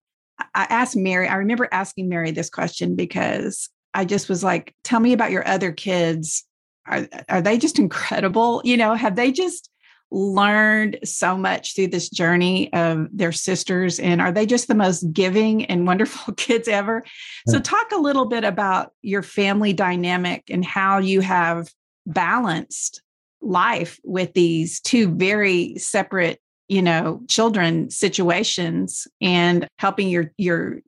I 0.56 0.66
asked 0.70 0.96
Mary, 0.96 1.28
I 1.28 1.36
remember 1.36 1.68
asking 1.72 2.08
Mary 2.08 2.32
this 2.32 2.50
question 2.50 2.96
because 2.96 3.70
I 3.94 4.06
just 4.06 4.30
was 4.30 4.44
like, 4.44 4.74
tell 4.84 5.02
me 5.02 5.12
about 5.12 5.32
your 5.32 5.46
other 5.48 5.72
kids. 5.72 6.46
Are, 6.88 7.08
are 7.30 7.42
they 7.42 7.58
just 7.58 7.80
incredible? 7.80 8.62
You 8.64 8.78
know, 8.78 8.94
have 8.94 9.16
they 9.16 9.32
just 9.32 9.70
learned 10.14 11.00
so 11.04 11.36
much 11.36 11.76
through 11.76 11.88
this 11.88 12.08
journey 12.08 12.72
of 12.72 13.08
their 13.12 13.32
sisters 13.32 14.00
and 14.00 14.22
are 14.22 14.32
they 14.32 14.46
just 14.46 14.68
the 14.68 14.76
most 14.76 15.12
giving 15.12 15.66
and 15.66 15.88
wonderful 15.88 16.34
kids 16.38 16.68
ever? 16.68 17.04
So 17.48 17.60
talk 17.60 17.92
a 17.92 17.98
little 17.98 18.26
bit 18.26 18.44
about 18.44 18.92
your 19.02 19.24
family 19.24 19.74
dynamic 19.74 20.44
and 20.50 20.64
how 20.64 21.00
you 21.00 21.22
have 21.22 21.70
balanced 22.06 23.02
life 23.42 24.00
with 24.04 24.34
these 24.34 24.80
two 24.80 25.14
very 25.16 25.78
separate 25.78 26.40
you 26.70 26.82
know 26.82 27.22
children 27.28 27.90
situations 27.90 29.06
and 29.20 29.68
helping 29.80 30.08
your 30.08 30.32
your 30.38 30.80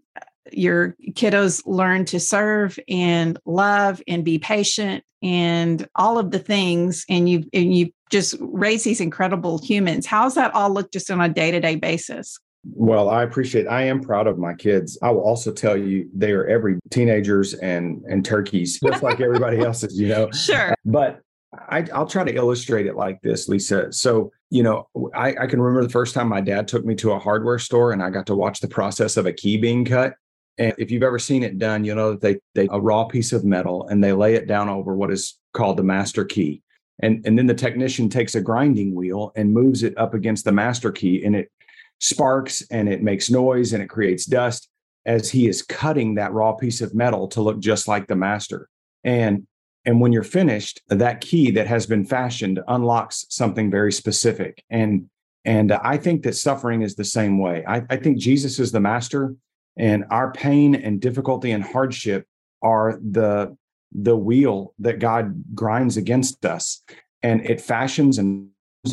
your 0.52 0.96
kiddos 1.12 1.62
learn 1.66 2.06
to 2.06 2.20
serve 2.20 2.80
and 2.88 3.38
love 3.46 4.02
and 4.08 4.24
be 4.24 4.40
patient 4.40 5.04
and 5.22 5.88
all 5.96 6.18
of 6.18 6.32
the 6.32 6.40
things 6.40 7.06
and 7.10 7.30
you 7.30 7.44
and 7.54 7.76
you 7.76 7.90
just 8.12 8.36
raise 8.40 8.84
these 8.84 9.02
incredible 9.02 9.58
humans 9.58 10.06
how's 10.06 10.36
that 10.36 10.54
all 10.54 10.70
look 10.70 10.92
just 10.92 11.10
on 11.10 11.22
a 11.22 11.30
day-to-day 11.30 11.76
basis 11.76 12.38
well, 12.74 13.10
I 13.10 13.24
appreciate. 13.24 13.68
I 13.68 13.84
am 13.84 14.02
proud 14.02 14.26
of 14.26 14.40
my 14.40 14.54
kids. 14.54 14.98
I 15.04 15.12
will 15.12 15.22
also 15.22 15.52
tell 15.52 15.78
you 15.78 16.10
they 16.16 16.32
are 16.32 16.48
every 16.48 16.80
teenagers 16.90 17.54
and 17.54 18.04
and 18.10 18.26
turkeys, 18.26 18.80
just 18.80 19.04
like 19.04 19.22
everybody 19.22 19.60
else's. 19.64 20.00
You 20.00 20.08
know. 20.08 20.32
Sure. 20.32 20.74
But 20.84 21.22
I, 21.70 21.82
will 21.82 22.06
try 22.06 22.24
to 22.24 22.34
illustrate 22.34 22.86
it 22.86 22.96
like 22.96 23.22
this, 23.22 23.48
Lisa. 23.48 23.92
So, 23.92 24.32
you 24.50 24.64
know, 24.64 24.88
I, 25.16 25.30
I, 25.42 25.48
can 25.48 25.62
remember 25.62 25.84
the 25.84 25.92
first 25.92 26.14
time 26.14 26.28
my 26.28 26.42
dad 26.42 26.68
took 26.68 26.86
me 26.86 26.96
to 26.96 27.12
a 27.12 27.20
hardware 27.20 27.60
store 27.60 27.92
and 27.92 28.04
I 28.04 28.10
got 28.10 28.26
to 28.28 28.36
watch 28.36 28.60
the 28.60 28.68
process 28.68 29.18
of 29.18 29.26
a 29.26 29.34
key 29.34 29.58
being 29.58 29.86
cut. 29.86 30.16
And 30.58 30.74
if 30.78 30.92
you've 30.92 31.04
ever 31.04 31.20
seen 31.20 31.44
it 31.44 31.58
done, 31.58 31.84
you 31.84 31.96
know 31.96 32.12
that 32.12 32.22
they 32.22 32.40
they 32.54 32.68
a 32.72 32.80
raw 32.80 33.06
piece 33.06 33.34
of 33.34 33.44
metal 33.44 33.88
and 33.88 34.04
they 34.04 34.14
lay 34.14 34.36
it 34.36 34.48
down 34.48 34.70
over 34.70 34.96
what 34.96 35.12
is 35.12 35.40
called 35.54 35.78
the 35.78 35.84
master 35.84 36.26
key. 36.26 36.62
And, 37.00 37.26
and 37.26 37.38
then 37.38 37.46
the 37.46 37.54
technician 37.54 38.08
takes 38.08 38.36
a 38.36 38.42
grinding 38.42 38.96
wheel 38.96 39.34
and 39.36 39.54
moves 39.54 39.84
it 39.84 39.98
up 39.98 40.14
against 40.14 40.46
the 40.46 40.54
master 40.54 40.92
key 40.94 41.26
and 41.26 41.36
it 41.36 41.52
sparks 42.00 42.64
and 42.72 42.88
it 42.88 43.04
makes 43.04 43.30
noise 43.30 43.74
and 43.74 43.84
it 43.84 43.90
creates 43.90 44.26
dust 44.26 44.70
as 45.06 45.30
he 45.30 45.48
is 45.48 45.62
cutting 45.62 46.16
that 46.16 46.34
raw 46.34 46.54
piece 46.54 46.82
of 46.82 46.96
metal 46.96 47.28
to 47.28 47.42
look 47.42 47.60
just 47.60 47.88
like 47.88 48.08
the 48.08 48.16
master. 48.16 48.70
And 49.04 49.46
and 49.88 50.02
when 50.02 50.12
you're 50.12 50.24
finished, 50.24 50.82
that 50.88 51.22
key 51.22 51.52
that 51.52 51.68
has 51.68 51.86
been 51.86 52.06
fashioned 52.06 52.60
unlocks 52.68 53.26
something 53.30 53.70
very 53.70 53.92
specific. 53.92 54.64
And 54.70 55.10
and 55.44 55.72
I 55.72 55.98
think 55.98 56.24
that 56.24 56.36
suffering 56.36 56.82
is 56.82 56.96
the 56.96 57.04
same 57.04 57.38
way. 57.38 57.64
I, 57.68 57.84
I 57.90 57.98
think 57.98 58.18
Jesus 58.18 58.58
is 58.58 58.72
the 58.72 58.80
master, 58.80 59.36
and 59.78 60.06
our 60.10 60.32
pain 60.32 60.76
and 60.76 61.02
difficulty 61.02 61.52
and 61.52 61.64
hardship 61.64 62.28
are 62.62 63.00
the 63.02 63.56
the 63.92 64.16
wheel 64.18 64.74
that 64.80 65.00
God 65.00 65.44
grinds 65.54 65.98
against 65.98 66.46
us, 66.46 66.82
and 67.24 67.46
it 67.46 67.62
fashions 67.62 68.18
and 68.18 68.50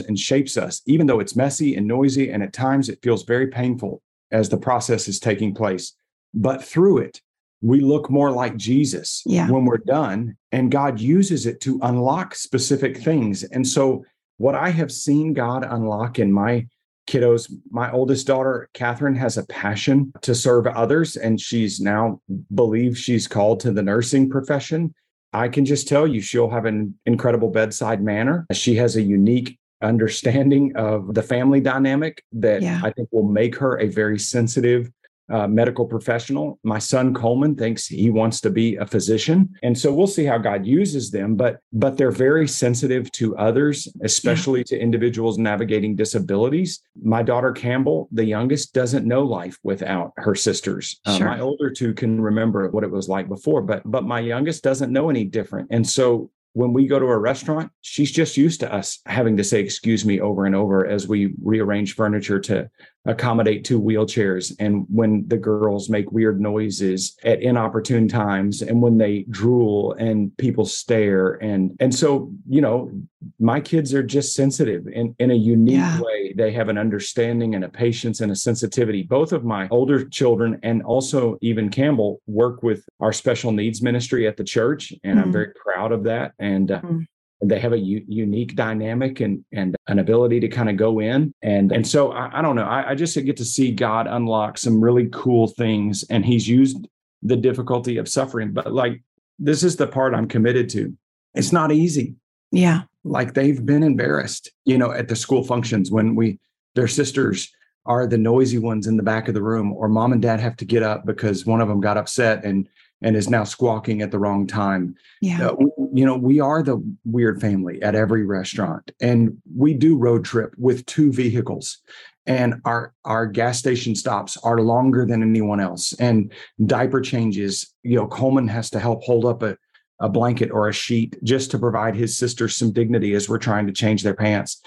and 0.08 0.18
shapes 0.18 0.56
us, 0.56 0.80
even 0.86 1.06
though 1.06 1.20
it's 1.20 1.36
messy 1.36 1.74
and 1.74 1.86
noisy, 1.86 2.30
and 2.30 2.42
at 2.42 2.52
times 2.52 2.88
it 2.88 3.02
feels 3.02 3.24
very 3.24 3.48
painful 3.48 4.02
as 4.30 4.48
the 4.48 4.56
process 4.56 5.08
is 5.08 5.20
taking 5.20 5.54
place. 5.54 5.92
But 6.32 6.64
through 6.64 6.98
it, 6.98 7.20
we 7.60 7.80
look 7.80 8.10
more 8.10 8.30
like 8.30 8.56
Jesus 8.56 9.22
yeah. 9.24 9.48
when 9.48 9.64
we're 9.64 9.78
done, 9.78 10.36
and 10.50 10.70
God 10.70 10.98
uses 10.98 11.46
it 11.46 11.60
to 11.60 11.78
unlock 11.82 12.34
specific 12.34 12.96
things. 12.96 13.44
And 13.44 13.66
so, 13.66 14.04
what 14.38 14.54
I 14.54 14.70
have 14.70 14.90
seen 14.90 15.34
God 15.34 15.64
unlock 15.68 16.18
in 16.18 16.32
my 16.32 16.66
kiddos, 17.06 17.52
my 17.70 17.90
oldest 17.90 18.26
daughter, 18.26 18.68
Catherine, 18.74 19.14
has 19.14 19.36
a 19.36 19.46
passion 19.46 20.12
to 20.22 20.34
serve 20.34 20.66
others, 20.66 21.16
and 21.16 21.40
she's 21.40 21.80
now 21.80 22.20
believes 22.54 22.98
she's 22.98 23.26
called 23.26 23.60
to 23.60 23.72
the 23.72 23.82
nursing 23.82 24.30
profession. 24.30 24.94
I 25.32 25.48
can 25.48 25.64
just 25.64 25.88
tell 25.88 26.06
you, 26.06 26.20
she'll 26.20 26.50
have 26.50 26.66
an 26.66 26.98
incredible 27.06 27.48
bedside 27.48 28.02
manner. 28.02 28.46
She 28.52 28.74
has 28.76 28.96
a 28.96 29.02
unique 29.02 29.58
understanding 29.82 30.76
of 30.76 31.14
the 31.14 31.22
family 31.22 31.60
dynamic 31.60 32.22
that 32.32 32.62
yeah. 32.62 32.80
I 32.84 32.90
think 32.90 33.08
will 33.10 33.28
make 33.28 33.56
her 33.56 33.78
a 33.80 33.88
very 33.88 34.18
sensitive 34.18 34.90
uh, 35.32 35.48
medical 35.48 35.86
professional. 35.86 36.58
My 36.62 36.78
son 36.78 37.14
Coleman 37.14 37.56
thinks 37.56 37.86
he 37.86 38.10
wants 38.10 38.40
to 38.42 38.50
be 38.50 38.76
a 38.76 38.86
physician, 38.86 39.48
and 39.62 39.76
so 39.76 39.92
we'll 39.92 40.06
see 40.06 40.24
how 40.24 40.38
God 40.38 40.66
uses 40.66 41.10
them. 41.10 41.34
But 41.36 41.60
but 41.72 41.96
they're 41.96 42.10
very 42.10 42.46
sensitive 42.46 43.10
to 43.12 43.36
others, 43.36 43.88
especially 44.02 44.60
yeah. 44.60 44.64
to 44.64 44.78
individuals 44.78 45.38
navigating 45.38 45.96
disabilities. 45.96 46.82
My 47.02 47.22
daughter 47.22 47.52
Campbell, 47.52 48.08
the 48.12 48.24
youngest, 48.24 48.74
doesn't 48.74 49.06
know 49.06 49.22
life 49.22 49.58
without 49.62 50.12
her 50.18 50.34
sisters. 50.34 51.00
Uh, 51.06 51.18
my 51.20 51.40
older 51.40 51.70
two 51.70 51.94
can 51.94 52.20
remember 52.20 52.68
what 52.70 52.84
it 52.84 52.90
was 52.90 53.08
like 53.08 53.28
before, 53.28 53.62
but 53.62 53.82
but 53.84 54.04
my 54.04 54.20
youngest 54.20 54.62
doesn't 54.62 54.92
know 54.92 55.10
any 55.10 55.24
different. 55.24 55.68
And 55.70 55.88
so 55.88 56.30
when 56.54 56.72
we 56.72 56.86
go 56.86 56.98
to 56.98 57.06
a 57.06 57.18
restaurant, 57.18 57.72
she's 57.80 58.10
just 58.10 58.36
used 58.36 58.60
to 58.60 58.72
us 58.72 58.98
having 59.06 59.36
to 59.38 59.44
say, 59.44 59.60
excuse 59.60 60.04
me, 60.04 60.20
over 60.20 60.44
and 60.44 60.54
over 60.54 60.86
as 60.86 61.08
we 61.08 61.34
rearrange 61.42 61.94
furniture 61.94 62.38
to 62.40 62.70
accommodate 63.04 63.64
two 63.64 63.80
wheelchairs. 63.80 64.54
And 64.60 64.86
when 64.88 65.24
the 65.26 65.36
girls 65.36 65.90
make 65.90 66.12
weird 66.12 66.40
noises 66.40 67.16
at 67.24 67.42
inopportune 67.42 68.06
times 68.06 68.62
and 68.62 68.80
when 68.80 68.98
they 68.98 69.24
drool 69.28 69.94
and 69.98 70.36
people 70.36 70.64
stare. 70.64 71.32
And, 71.34 71.76
and 71.80 71.92
so, 71.92 72.32
you 72.48 72.60
know, 72.60 72.92
my 73.40 73.60
kids 73.60 73.92
are 73.92 74.02
just 74.04 74.36
sensitive 74.36 74.86
in, 74.86 75.16
in 75.18 75.32
a 75.32 75.34
unique 75.34 75.76
yeah. 75.76 76.00
way. 76.00 76.32
They 76.36 76.52
have 76.52 76.68
an 76.68 76.78
understanding 76.78 77.56
and 77.56 77.64
a 77.64 77.68
patience 77.68 78.20
and 78.20 78.30
a 78.30 78.36
sensitivity. 78.36 79.02
Both 79.02 79.32
of 79.32 79.44
my 79.44 79.68
older 79.70 80.08
children 80.08 80.60
and 80.62 80.82
also 80.82 81.38
even 81.40 81.70
Campbell 81.70 82.20
work 82.26 82.62
with 82.62 82.84
our 83.00 83.12
special 83.12 83.50
needs 83.50 83.82
ministry 83.82 84.28
at 84.28 84.36
the 84.36 84.44
church. 84.44 84.92
And 85.02 85.16
mm-hmm. 85.16 85.24
I'm 85.24 85.32
very 85.32 85.52
proud 85.54 85.90
of 85.90 86.04
that. 86.04 86.32
And 86.38 86.70
uh, 86.70 86.80
mm-hmm 86.80 87.00
they 87.42 87.58
have 87.58 87.72
a 87.72 87.78
u- 87.78 88.04
unique 88.06 88.54
dynamic 88.54 89.20
and 89.20 89.44
and 89.52 89.76
an 89.88 89.98
ability 89.98 90.40
to 90.40 90.48
kind 90.48 90.70
of 90.70 90.76
go 90.76 91.00
in. 91.00 91.34
And 91.42 91.72
and 91.72 91.86
so 91.86 92.12
I, 92.12 92.38
I 92.38 92.42
don't 92.42 92.56
know 92.56 92.64
I, 92.64 92.90
I, 92.90 92.94
just 92.94 93.16
get 93.24 93.36
to 93.36 93.44
see 93.44 93.72
God 93.72 94.06
unlock 94.06 94.58
some 94.58 94.82
really 94.82 95.08
cool 95.12 95.48
things 95.48 96.04
and 96.08 96.24
He's 96.24 96.48
used 96.48 96.86
the 97.22 97.36
difficulty 97.36 97.96
of 97.96 98.08
suffering. 98.08 98.52
But 98.52 98.72
like 98.72 99.02
this 99.38 99.62
is 99.62 99.76
the 99.76 99.86
part 99.86 100.14
I'm 100.14 100.28
committed 100.28 100.68
to. 100.70 100.96
It's 101.34 101.52
not 101.52 101.72
easy. 101.72 102.14
Yeah. 102.52 102.82
Like 103.04 103.34
they've 103.34 103.64
been 103.64 103.82
embarrassed, 103.82 104.50
you 104.64 104.78
know, 104.78 104.92
at 104.92 105.08
the 105.08 105.16
school 105.16 105.42
functions 105.42 105.90
when 105.90 106.14
we, 106.14 106.38
their 106.74 106.86
sisters 106.86 107.50
are 107.86 108.06
the 108.06 108.18
noisy 108.18 108.58
ones 108.58 108.86
in 108.86 108.96
the 108.96 109.02
back 109.02 109.26
of 109.26 109.34
the 109.34 109.42
room, 109.42 109.72
or 109.72 109.88
mom 109.88 110.12
and 110.12 110.22
dad 110.22 110.38
have 110.38 110.56
to 110.58 110.64
get 110.64 110.84
up 110.84 111.04
because 111.04 111.44
one 111.44 111.60
of 111.60 111.68
them 111.68 111.80
got 111.80 111.96
upset 111.96 112.44
and 112.44 112.68
and 113.02 113.16
is 113.16 113.28
now 113.28 113.44
squawking 113.44 114.02
at 114.02 114.10
the 114.10 114.18
wrong 114.18 114.46
time. 114.46 114.94
Yeah. 115.20 115.48
Uh, 115.48 115.56
you 115.92 116.04
know, 116.04 116.16
we 116.16 116.40
are 116.40 116.62
the 116.62 116.82
weird 117.04 117.40
family 117.40 117.80
at 117.82 117.94
every 117.94 118.24
restaurant 118.24 118.90
and 119.00 119.36
we 119.56 119.74
do 119.74 119.96
road 119.96 120.24
trip 120.24 120.54
with 120.56 120.86
two 120.86 121.12
vehicles 121.12 121.78
and 122.26 122.54
our 122.64 122.94
our 123.04 123.26
gas 123.26 123.58
station 123.58 123.94
stops 123.94 124.36
are 124.44 124.60
longer 124.60 125.04
than 125.04 125.22
anyone 125.22 125.60
else 125.60 125.92
and 125.94 126.32
diaper 126.66 127.00
changes, 127.00 127.74
you 127.82 127.96
know, 127.96 128.06
Coleman 128.06 128.48
has 128.48 128.70
to 128.70 128.78
help 128.78 129.02
hold 129.02 129.24
up 129.24 129.42
a 129.42 129.56
a 130.00 130.08
blanket 130.08 130.50
or 130.50 130.68
a 130.68 130.72
sheet 130.72 131.16
just 131.22 131.50
to 131.52 131.58
provide 131.58 131.94
his 131.94 132.18
sister 132.18 132.48
some 132.48 132.72
dignity 132.72 133.14
as 133.14 133.28
we're 133.28 133.38
trying 133.38 133.66
to 133.66 133.72
change 133.72 134.02
their 134.02 134.14
pants. 134.14 134.60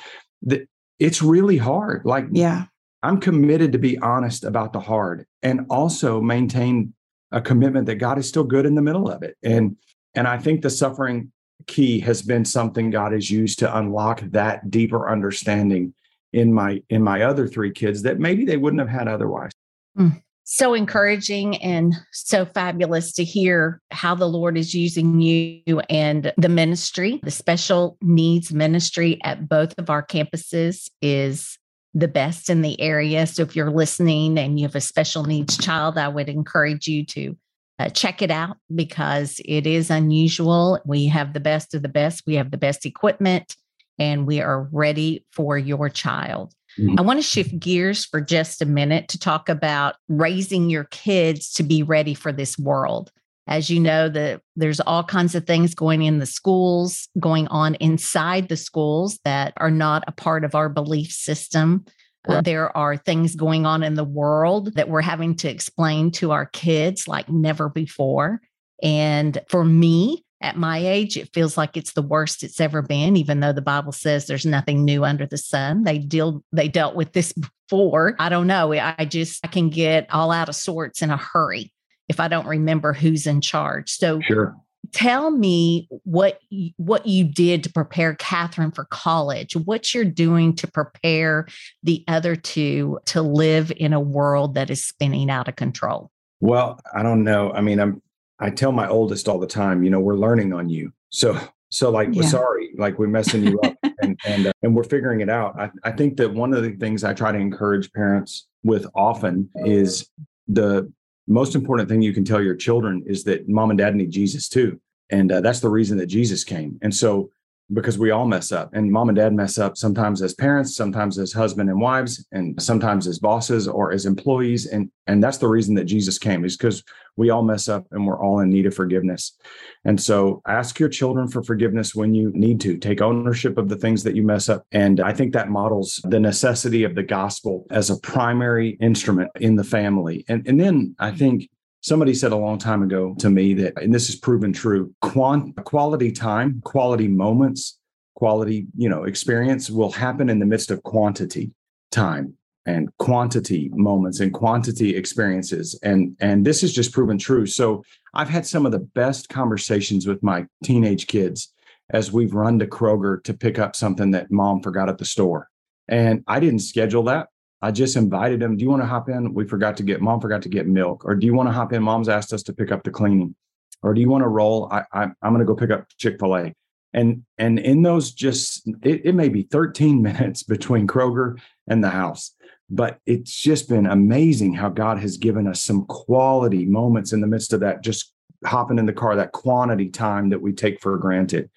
It's 0.98 1.22
really 1.22 1.58
hard. 1.58 2.04
Like, 2.06 2.28
yeah, 2.32 2.66
I'm 3.04 3.20
committed 3.20 3.74
to 3.74 3.78
be 3.78 4.00
honest 4.00 4.46
about 4.46 4.72
the 4.72 4.80
hard 4.80 5.26
and 5.44 5.66
also 5.70 6.22
maintain 6.22 6.94
a 7.32 7.42
commitment 7.42 7.86
that 7.88 7.96
God 7.96 8.18
is 8.18 8.28
still 8.28 8.44
good 8.44 8.66
in 8.66 8.76
the 8.76 8.82
middle 8.82 9.10
of 9.10 9.24
it. 9.24 9.36
And 9.44 9.78
and 10.16 10.28
I 10.28 10.38
think 10.38 10.62
the 10.62 10.70
suffering 10.70 11.32
key 11.68 12.00
has 12.02 12.22
been 12.22 12.46
something 12.46 12.90
God 12.90 13.12
has 13.12 13.30
used 13.30 13.60
to 13.60 13.78
unlock 13.78 14.22
that 14.32 14.70
deeper 14.70 15.10
understanding 15.10 15.94
in 16.34 16.54
my 16.54 16.82
in 16.90 17.04
my 17.04 17.24
other 17.24 17.48
three 17.48 17.72
kids 17.72 18.02
that 18.04 18.20
maybe 18.20 18.46
they 18.46 18.58
wouldn't 18.58 18.80
have 18.80 18.90
had 18.90 19.08
otherwise. 19.08 19.52
Mm 19.98 20.22
so 20.46 20.74
encouraging 20.76 21.58
and 21.58 21.96
so 22.12 22.46
fabulous 22.46 23.12
to 23.14 23.24
hear 23.24 23.82
how 23.92 24.14
the 24.16 24.28
Lord 24.28 24.58
is 24.58 24.74
using 24.74 25.20
you 25.20 25.80
and 25.90 26.32
the 26.38 26.50
ministry. 26.50 27.20
The 27.24 27.32
special 27.32 27.98
needs 28.02 28.54
ministry 28.54 29.20
at 29.24 29.50
both 29.50 29.74
of 29.80 29.90
our 29.90 30.06
campuses 30.06 30.90
is 31.02 31.58
the 31.96 32.08
best 32.10 32.50
in 32.50 32.62
the 32.62 32.80
area. 32.80 33.26
So 33.26 33.42
if 33.42 33.56
you're 33.56 33.72
listening 33.72 34.38
and 34.38 34.60
you 34.60 34.66
have 34.68 34.76
a 34.76 34.82
special 34.82 35.24
needs 35.24 35.58
child, 35.58 35.98
I 35.98 36.10
would 36.10 36.28
encourage 36.28 36.88
you 36.88 37.06
to 37.06 37.38
uh, 37.80 37.90
check 37.90 38.22
it 38.22 38.30
out 38.30 38.58
because 38.74 39.40
it 39.46 39.66
is 39.66 39.90
unusual. 39.90 40.80
We 40.86 41.08
have 41.08 41.34
the 41.34 41.40
best 41.40 41.74
of 41.74 41.82
the 41.82 41.90
best, 41.90 42.24
we 42.28 42.36
have 42.36 42.52
the 42.52 42.58
best 42.58 42.86
equipment, 42.86 43.56
and 43.98 44.28
we 44.28 44.42
are 44.42 44.68
ready 44.72 45.26
for 45.32 45.58
your 45.58 45.90
child. 45.90 46.54
Mm-hmm. 46.78 47.00
I 47.00 47.02
want 47.02 47.20
to 47.20 47.24
shift 47.24 47.58
gears 47.58 48.06
for 48.06 48.20
just 48.20 48.62
a 48.62 48.66
minute 48.66 49.08
to 49.10 49.20
talk 49.20 49.48
about 49.48 49.96
raising 50.10 50.70
your 50.70 50.86
kids 50.86 51.54
to 51.54 51.64
be 51.64 51.82
ready 51.82 52.14
for 52.14 52.34
this 52.34 52.60
world. 52.60 53.12
As 53.48 53.70
you 53.70 53.80
know, 53.80 54.10
the, 54.10 54.42
there's 54.56 54.80
all 54.80 55.04
kinds 55.04 55.36
of 55.36 55.46
things 55.46 55.76
going 55.76 56.04
in 56.04 56.20
the 56.20 56.26
schools, 56.26 57.08
going 57.20 57.48
on 57.48 57.76
inside 57.76 58.50
the 58.50 58.58
schools 58.58 59.20
that 59.24 59.54
are 59.58 59.72
not 59.72 60.04
a 60.08 60.12
part 60.12 60.44
of 60.44 60.56
our 60.56 60.70
belief 60.70 61.12
system. 61.12 61.86
Uh, 62.28 62.42
there 62.42 62.76
are 62.76 62.98
things 62.98 63.36
going 63.36 63.68
on 63.68 63.84
in 63.84 63.94
the 63.94 64.04
world 64.04 64.74
that 64.76 64.90
we're 64.90 65.02
having 65.02 65.36
to 65.36 65.50
explain 65.50 66.10
to 66.10 66.32
our 66.32 66.48
kids 66.48 67.08
like 67.08 67.30
never 67.30 67.70
before. 67.70 68.42
And 68.82 69.40
for 69.48 69.64
me, 69.64 70.26
at 70.42 70.58
my 70.58 70.78
age, 70.78 71.16
it 71.18 71.34
feels 71.34 71.58
like 71.58 71.78
it's 71.78 71.94
the 71.94 72.02
worst 72.02 72.44
it's 72.44 72.60
ever 72.60 72.82
been, 72.82 73.16
even 73.16 73.40
though 73.40 73.54
the 73.54 73.62
Bible 73.62 73.92
says 73.92 74.26
there's 74.26 74.46
nothing 74.46 74.84
new 74.84 75.06
under 75.06 75.26
the 75.26 75.38
sun. 75.38 75.84
They 75.84 75.98
deal 76.00 76.44
they 76.52 76.68
dealt 76.68 76.96
with 76.96 77.14
this 77.14 77.34
before. 77.70 78.16
I 78.20 78.30
don't 78.30 78.48
know. 78.48 78.74
I 78.74 79.06
just 79.06 79.46
I 79.46 79.48
can 79.48 79.70
get 79.70 80.12
all 80.14 80.32
out 80.32 80.50
of 80.50 80.56
sorts 80.56 81.02
in 81.02 81.10
a 81.10 81.18
hurry 81.18 81.72
if 82.08 82.20
I 82.20 82.28
don't 82.28 82.48
remember 82.48 82.94
who's 82.94 83.28
in 83.28 83.42
charge. 83.42 83.92
So 83.92 84.22
sure. 84.22 84.56
Tell 84.92 85.32
me 85.32 85.90
what 86.04 86.40
what 86.78 87.08
you 87.08 87.24
did 87.24 87.64
to 87.64 87.74
prepare 87.74 88.16
Catherine 88.16 88.72
for 88.72 88.86
college. 88.86 89.56
What 89.56 89.94
you're 89.94 90.06
doing 90.06 90.56
to 90.58 90.68
prepare 90.68 91.48
the 91.84 92.04
other 92.08 92.36
two 92.36 93.00
to 93.06 93.22
live 93.22 93.72
in 93.76 93.94
a 93.94 94.00
world 94.00 94.54
that 94.54 94.70
is 94.70 94.86
spinning 94.86 95.30
out 95.32 95.48
of 95.48 95.56
control. 95.56 96.12
Well, 96.40 96.80
I 96.94 97.02
don't 97.02 97.24
know. 97.24 97.52
I 97.52 97.62
mean, 97.62 97.80
I'm 97.80 98.02
I 98.40 98.52
tell 98.52 98.72
my 98.72 98.88
oldest 98.88 99.28
all 99.28 99.40
the 99.40 99.48
time, 99.48 99.84
you 99.84 99.90
know, 99.90 100.00
we're 100.00 100.16
learning 100.16 100.54
on 100.54 100.70
you. 100.70 100.94
So 101.10 101.40
so 101.70 101.90
like 101.90 102.10
yeah. 102.14 102.22
we're 102.22 102.30
sorry, 102.30 102.70
like 102.78 103.00
we're 103.00 103.08
messing 103.08 103.44
you 103.44 103.60
up 103.62 103.76
and 104.02 104.20
and, 104.26 104.48
uh, 104.48 104.54
and 104.62 104.76
we're 104.76 104.84
figuring 104.84 105.22
it 105.22 105.30
out. 105.30 105.60
I, 105.60 105.72
I 105.84 105.92
think 105.92 106.18
that 106.18 106.34
one 106.34 106.54
of 106.54 106.64
the 106.64 106.72
things 106.72 107.04
I 107.04 107.14
try 107.14 107.32
to 107.32 107.38
encourage 107.38 107.92
parents 107.92 108.48
with 108.64 108.86
often 108.96 109.50
is 109.56 110.10
the 110.48 110.92
most 111.28 111.56
important 111.56 111.90
thing 111.90 112.02
you 112.02 112.14
can 112.14 112.26
tell 112.26 112.42
your 112.42 112.56
children 112.56 113.04
is 113.06 113.24
that 113.24 113.50
mom 113.50 113.72
and 113.72 113.80
dad 113.80 113.96
need 113.96 114.12
Jesus 114.12 114.48
too. 114.48 114.80
And 115.10 115.32
uh, 115.32 115.42
that's 115.42 115.60
the 115.60 115.70
reason 115.70 115.98
that 115.98 116.08
Jesus 116.08 116.44
came. 116.44 116.80
And 116.82 116.94
so 116.94 117.32
because 117.74 117.98
we 117.98 118.12
all 118.12 118.26
mess 118.28 118.52
up. 118.52 118.70
And 118.74 118.92
mom 118.92 119.10
and 119.10 119.16
dad 119.16 119.34
mess 119.34 119.58
up 119.58 119.76
sometimes 119.76 120.22
as 120.22 120.34
parents 120.36 120.76
sometimes 120.76 121.18
as 121.18 121.34
husband 121.34 121.70
and 121.70 121.82
wives 121.82 122.26
and 122.32 122.62
sometimes 122.62 123.08
as 123.08 123.18
bosses 123.18 123.68
or 123.68 123.92
as 123.92 124.06
employees. 124.06 124.68
And 124.68 124.92
and 125.08 125.24
that's 125.24 125.38
the 125.38 125.48
reason 125.48 125.76
that 125.76 125.86
jesus 125.86 126.18
came 126.18 126.46
is 126.46 126.58
because 126.58 126.84
we 127.16 127.30
all 127.30 127.44
mess 127.44 127.70
up 127.70 127.86
and 127.92 128.06
we're 128.06 128.20
all 128.20 128.40
in 128.40 128.50
need 128.50 128.66
of 128.66 128.76
forgiveness. 128.76 129.38
And 129.86 130.00
so 130.02 130.42
ask 130.48 130.80
your 130.80 130.90
children 130.90 131.28
for 131.28 131.44
forgiveness 131.44 131.96
when 131.96 132.14
you 132.14 132.32
need 132.34 132.60
to. 132.62 132.78
Take 132.78 133.02
ownership 133.02 133.58
of 133.58 133.70
the 133.70 133.78
things 133.78 134.04
that 134.04 134.16
you 134.16 134.24
mess 134.24 134.48
up. 134.48 134.66
And 134.72 135.00
i 135.00 135.12
think 135.12 135.34
that 135.34 135.50
models 135.50 136.02
the 136.04 136.20
necessity 136.20 136.84
of 136.84 136.94
the 136.94 137.04
gospel 137.04 137.66
as 137.72 137.90
a 137.90 137.98
primary 137.98 138.78
instrument 138.80 139.32
in 139.40 139.56
the 139.56 139.64
family. 139.64 140.24
And 140.28 140.48
and 140.48 140.60
then 140.60 140.96
i 141.00 141.12
think 141.12 141.50
Somebody 141.86 142.16
said 142.16 142.32
a 142.32 142.36
long 142.36 142.58
time 142.58 142.82
ago 142.82 143.14
to 143.20 143.30
me 143.30 143.54
that, 143.54 143.80
and 143.80 143.94
this 143.94 144.10
is 144.10 144.16
proven 144.16 144.52
true, 144.52 144.92
quant- 145.04 145.56
quality 145.66 146.12
time, 146.12 146.60
quality 146.66 147.08
moments, 147.08 147.78
quality, 148.16 148.66
you 148.76 148.90
know, 148.90 149.04
experience 149.04 149.70
will 149.70 149.92
happen 149.92 150.28
in 150.28 150.40
the 150.40 150.48
midst 150.48 150.72
of 150.72 150.82
quantity 150.82 151.52
time 151.92 152.34
and 152.66 152.90
quantity 152.98 153.70
moments 153.72 154.20
and 154.20 154.34
quantity 154.34 154.96
experiences. 154.96 155.80
And 155.84 156.18
and 156.20 156.44
this 156.44 156.64
is 156.64 156.74
just 156.74 156.92
proven 156.92 157.20
true. 157.20 157.46
So 157.46 157.84
i've 158.16 158.30
had 158.30 158.48
some 158.48 158.66
of 158.66 158.72
the 158.72 158.88
best 158.96 159.30
conversations 159.30 160.08
with 160.08 160.24
my 160.24 160.48
teenage 160.64 161.06
kids 161.06 161.54
as 161.92 162.12
we've 162.12 162.34
run 162.34 162.58
to 162.58 162.66
kroger 162.66 163.24
to 163.26 163.34
pick 163.36 163.60
up 163.60 163.76
something 163.76 164.10
that 164.10 164.32
mom 164.32 164.64
forgot 164.64 164.90
at 164.90 164.98
the 164.98 165.06
store. 165.06 165.50
And 165.88 166.24
i 166.28 166.40
didn't 166.40 166.62
schedule 166.62 167.04
that 167.04 167.28
I 167.66 167.72
just 167.72 167.96
invited 167.96 168.44
him. 168.44 168.58
Do 168.58 168.64
you 168.64 168.70
want 168.70 168.84
to 168.84 168.88
hop 168.88 169.10
in? 169.10 169.34
We 169.34 169.48
forgot 169.48 169.76
to 169.78 169.84
get 169.84 170.00
mom 170.00 170.22
forgot 170.22 170.44
to 170.44 170.50
get 170.50 170.68
milk. 170.68 171.04
Or 171.04 171.16
do 171.16 171.26
you 171.26 171.34
want 171.34 171.50
to 171.50 171.54
hop 171.54 171.74
in? 171.74 171.82
Mom's 171.82 172.10
asked 172.10 172.32
us 172.32 172.44
to 172.44 172.54
pick 172.54 172.72
up 172.72 172.84
the 172.84 172.92
cleaning. 172.92 173.36
Or 173.82 173.96
do 173.96 174.02
you 174.02 174.08
want 174.08 174.24
to 174.24 174.28
roll? 174.28 174.70
I, 174.72 174.84
I 174.94 175.04
am 175.06 175.34
going 175.34 175.40
to 175.40 175.46
go 175.46 175.56
pick 175.56 175.72
up 175.72 175.88
Chick 175.98 176.20
Fil 176.20 176.38
A. 176.38 176.54
And 176.94 177.24
and 177.40 177.58
in 177.58 177.82
those 177.82 178.12
just 178.12 178.68
it, 178.84 179.08
it 179.08 179.16
may 179.16 179.30
be 179.30 179.42
13 179.42 180.00
minutes 180.10 180.44
between 180.44 180.86
Kroger 180.86 181.40
and 181.68 181.84
the 181.84 181.90
house, 181.90 182.36
but 182.70 183.00
it's 183.08 183.42
just 183.42 183.68
been 183.68 183.88
amazing 183.88 184.54
how 184.54 184.70
God 184.70 185.00
has 185.00 185.18
given 185.18 185.48
us 185.48 185.60
some 185.60 185.88
quality 185.88 186.68
moments 186.68 187.14
in 187.14 187.22
the 187.22 187.28
midst 187.28 187.52
of 187.52 187.62
that. 187.62 187.84
Just 187.84 188.14
hopping 188.46 188.78
in 188.78 188.86
the 188.86 188.94
car, 188.94 189.16
that 189.16 189.32
quantity 189.32 189.90
time 189.90 190.30
that 190.30 190.42
we 190.42 190.54
take 190.54 190.80
for 190.82 190.96
granted. 191.00 191.50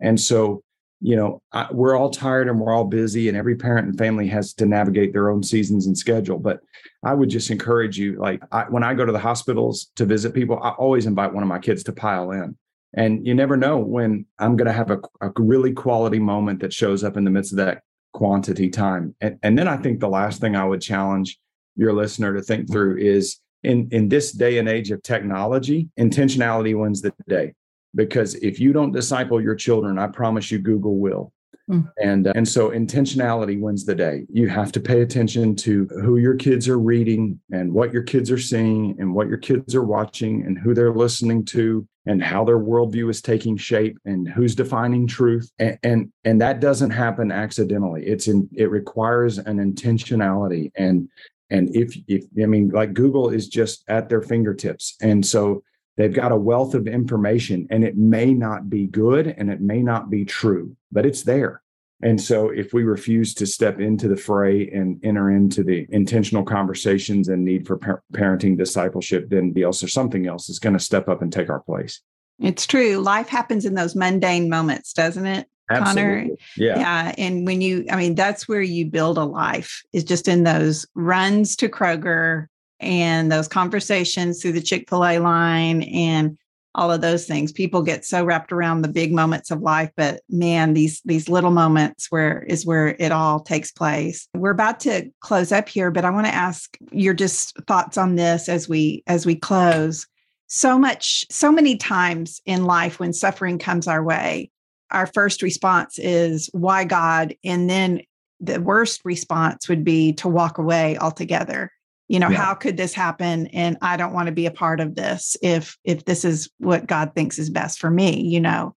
And 0.00 0.20
so 0.20 0.64
you 1.02 1.16
know 1.16 1.42
I, 1.52 1.66
we're 1.72 1.96
all 1.96 2.10
tired 2.10 2.48
and 2.48 2.60
we're 2.60 2.72
all 2.72 2.84
busy 2.84 3.28
and 3.28 3.36
every 3.36 3.56
parent 3.56 3.88
and 3.88 3.98
family 3.98 4.28
has 4.28 4.54
to 4.54 4.66
navigate 4.66 5.12
their 5.12 5.30
own 5.30 5.42
seasons 5.42 5.86
and 5.86 5.98
schedule 5.98 6.38
but 6.38 6.60
i 7.04 7.12
would 7.12 7.28
just 7.28 7.50
encourage 7.50 7.98
you 7.98 8.18
like 8.18 8.40
I, 8.52 8.64
when 8.64 8.84
i 8.84 8.94
go 8.94 9.04
to 9.04 9.12
the 9.12 9.18
hospitals 9.18 9.90
to 9.96 10.06
visit 10.06 10.32
people 10.32 10.60
i 10.62 10.70
always 10.70 11.06
invite 11.06 11.34
one 11.34 11.42
of 11.42 11.48
my 11.48 11.58
kids 11.58 11.82
to 11.84 11.92
pile 11.92 12.30
in. 12.30 12.56
And 12.94 13.26
you 13.26 13.34
never 13.34 13.56
know 13.56 13.78
when 13.78 14.26
i'm 14.38 14.56
going 14.56 14.66
to 14.66 14.72
have 14.72 14.90
a, 14.90 15.00
a 15.20 15.32
really 15.36 15.72
quality 15.72 16.20
moment 16.20 16.60
that 16.60 16.72
shows 16.72 17.02
up 17.02 17.16
in 17.16 17.24
the 17.24 17.30
midst 17.30 17.52
of 17.52 17.58
that 17.58 17.82
quantity 18.12 18.68
time. 18.68 19.14
And, 19.20 19.38
and 19.42 19.58
then 19.58 19.66
i 19.66 19.76
think 19.76 19.98
the 19.98 20.08
last 20.08 20.40
thing 20.40 20.54
i 20.54 20.64
would 20.64 20.80
challenge 20.80 21.38
your 21.74 21.92
listener 21.92 22.34
to 22.34 22.42
think 22.42 22.70
through 22.70 22.98
is 22.98 23.40
in 23.62 23.88
in 23.90 24.08
this 24.08 24.32
day 24.32 24.58
and 24.58 24.68
age 24.68 24.90
of 24.90 25.02
technology 25.02 25.88
intentionality 25.98 26.78
wins 26.78 27.00
the 27.00 27.12
day 27.28 27.54
because 27.94 28.34
if 28.36 28.58
you 28.58 28.72
don't 28.72 28.92
disciple 28.92 29.40
your 29.40 29.54
children, 29.54 29.98
I 29.98 30.06
promise 30.06 30.50
you, 30.50 30.58
Google 30.58 30.98
will. 30.98 31.32
Mm. 31.70 31.90
And 32.02 32.26
uh, 32.26 32.32
and 32.34 32.46
so 32.46 32.70
intentionality 32.70 33.60
wins 33.60 33.84
the 33.84 33.94
day. 33.94 34.26
You 34.28 34.48
have 34.48 34.72
to 34.72 34.80
pay 34.80 35.02
attention 35.02 35.54
to 35.56 35.86
who 36.02 36.16
your 36.16 36.34
kids 36.34 36.68
are 36.68 36.78
reading 36.78 37.38
and 37.52 37.72
what 37.72 37.92
your 37.92 38.02
kids 38.02 38.30
are 38.30 38.38
seeing 38.38 38.96
and 38.98 39.14
what 39.14 39.28
your 39.28 39.38
kids 39.38 39.74
are 39.74 39.84
watching 39.84 40.44
and 40.44 40.58
who 40.58 40.74
they're 40.74 40.92
listening 40.92 41.44
to 41.46 41.86
and 42.06 42.22
how 42.22 42.44
their 42.44 42.58
worldview 42.58 43.08
is 43.08 43.22
taking 43.22 43.56
shape 43.56 43.96
and 44.04 44.28
who's 44.28 44.56
defining 44.56 45.06
truth. 45.06 45.50
And 45.60 45.78
and, 45.84 46.12
and 46.24 46.40
that 46.40 46.58
doesn't 46.58 46.90
happen 46.90 47.30
accidentally. 47.30 48.06
It's 48.06 48.26
in 48.26 48.48
it 48.52 48.70
requires 48.70 49.38
an 49.38 49.58
intentionality 49.58 50.72
and 50.74 51.08
and 51.50 51.74
if 51.76 51.96
if 52.08 52.24
I 52.42 52.46
mean 52.46 52.70
like 52.70 52.92
Google 52.92 53.30
is 53.30 53.48
just 53.48 53.84
at 53.86 54.08
their 54.08 54.22
fingertips. 54.22 54.96
And 55.00 55.24
so 55.24 55.62
They've 55.96 56.12
got 56.12 56.32
a 56.32 56.36
wealth 56.36 56.74
of 56.74 56.86
information 56.86 57.66
and 57.70 57.84
it 57.84 57.96
may 57.96 58.32
not 58.32 58.70
be 58.70 58.86
good 58.86 59.26
and 59.26 59.50
it 59.50 59.60
may 59.60 59.82
not 59.82 60.10
be 60.10 60.24
true, 60.24 60.76
but 60.90 61.04
it's 61.04 61.22
there. 61.22 61.62
And 62.02 62.20
so 62.20 62.50
if 62.50 62.72
we 62.72 62.82
refuse 62.82 63.32
to 63.34 63.46
step 63.46 63.78
into 63.78 64.08
the 64.08 64.16
fray 64.16 64.68
and 64.70 64.98
enter 65.04 65.30
into 65.30 65.62
the 65.62 65.86
intentional 65.90 66.42
conversations 66.42 67.28
and 67.28 67.44
need 67.44 67.66
for 67.66 67.76
par- 67.76 68.02
parenting 68.12 68.58
discipleship, 68.58 69.28
then 69.28 69.52
the 69.52 69.62
else 69.62 69.84
or 69.84 69.88
something 69.88 70.26
else 70.26 70.48
is 70.48 70.58
going 70.58 70.72
to 70.72 70.80
step 70.80 71.08
up 71.08 71.22
and 71.22 71.32
take 71.32 71.48
our 71.48 71.60
place. 71.60 72.00
It's 72.40 72.66
true. 72.66 72.96
Life 72.96 73.28
happens 73.28 73.64
in 73.64 73.74
those 73.74 73.94
mundane 73.94 74.48
moments, 74.48 74.92
doesn't 74.92 75.26
it? 75.26 75.46
Absolutely. 75.70 76.02
Connor. 76.02 76.28
Yeah. 76.56 76.78
Yeah. 76.78 77.14
And 77.18 77.46
when 77.46 77.60
you, 77.60 77.86
I 77.88 77.96
mean, 77.96 78.16
that's 78.16 78.48
where 78.48 78.62
you 78.62 78.86
build 78.86 79.16
a 79.16 79.24
life 79.24 79.82
is 79.92 80.02
just 80.02 80.26
in 80.26 80.42
those 80.42 80.86
runs 80.94 81.54
to 81.56 81.68
Kroger 81.68 82.48
and 82.82 83.30
those 83.30 83.48
conversations 83.48 84.42
through 84.42 84.52
the 84.52 84.60
Chick 84.60 84.88
fil 84.88 85.04
A 85.04 85.18
line 85.18 85.82
and 85.82 86.36
all 86.74 86.90
of 86.90 87.00
those 87.00 87.26
things. 87.26 87.52
People 87.52 87.82
get 87.82 88.04
so 88.04 88.24
wrapped 88.24 88.52
around 88.52 88.82
the 88.82 88.88
big 88.88 89.12
moments 89.12 89.50
of 89.50 89.60
life, 89.60 89.90
but 89.96 90.22
man, 90.28 90.74
these 90.74 91.00
these 91.04 91.28
little 91.28 91.50
moments 91.50 92.06
where 92.10 92.42
is 92.42 92.64
where 92.64 92.96
it 92.98 93.12
all 93.12 93.40
takes 93.40 93.70
place. 93.70 94.28
We're 94.34 94.50
about 94.50 94.80
to 94.80 95.10
close 95.20 95.52
up 95.52 95.68
here, 95.68 95.90
but 95.90 96.04
I 96.04 96.10
want 96.10 96.26
to 96.26 96.34
ask 96.34 96.76
your 96.90 97.14
just 97.14 97.56
thoughts 97.66 97.98
on 97.98 98.16
this 98.16 98.48
as 98.48 98.68
we 98.68 99.02
as 99.06 99.26
we 99.26 99.36
close. 99.36 100.06
So 100.46 100.78
much, 100.78 101.24
so 101.30 101.50
many 101.50 101.76
times 101.76 102.40
in 102.44 102.64
life 102.64 103.00
when 103.00 103.14
suffering 103.14 103.58
comes 103.58 103.88
our 103.88 104.02
way, 104.02 104.50
our 104.90 105.06
first 105.06 105.42
response 105.42 105.98
is 105.98 106.50
why 106.52 106.84
God, 106.84 107.34
and 107.42 107.70
then 107.70 108.02
the 108.40 108.60
worst 108.60 109.02
response 109.04 109.68
would 109.68 109.84
be 109.84 110.12
to 110.14 110.28
walk 110.28 110.58
away 110.58 110.98
altogether 110.98 111.70
you 112.12 112.20
know 112.20 112.28
yeah. 112.28 112.36
how 112.36 112.54
could 112.54 112.76
this 112.76 112.92
happen? 112.92 113.46
And 113.48 113.78
i 113.80 113.96
don't 113.96 114.12
want 114.12 114.26
to 114.26 114.32
be 114.32 114.44
a 114.44 114.50
part 114.50 114.80
of 114.80 114.94
this 114.94 115.34
if 115.42 115.78
if 115.82 116.04
this 116.04 116.24
is 116.24 116.50
what 116.58 116.86
god 116.86 117.14
thinks 117.14 117.38
is 117.38 117.50
best 117.50 117.80
for 117.80 117.90
me 117.90 118.20
you 118.20 118.40
know? 118.40 118.76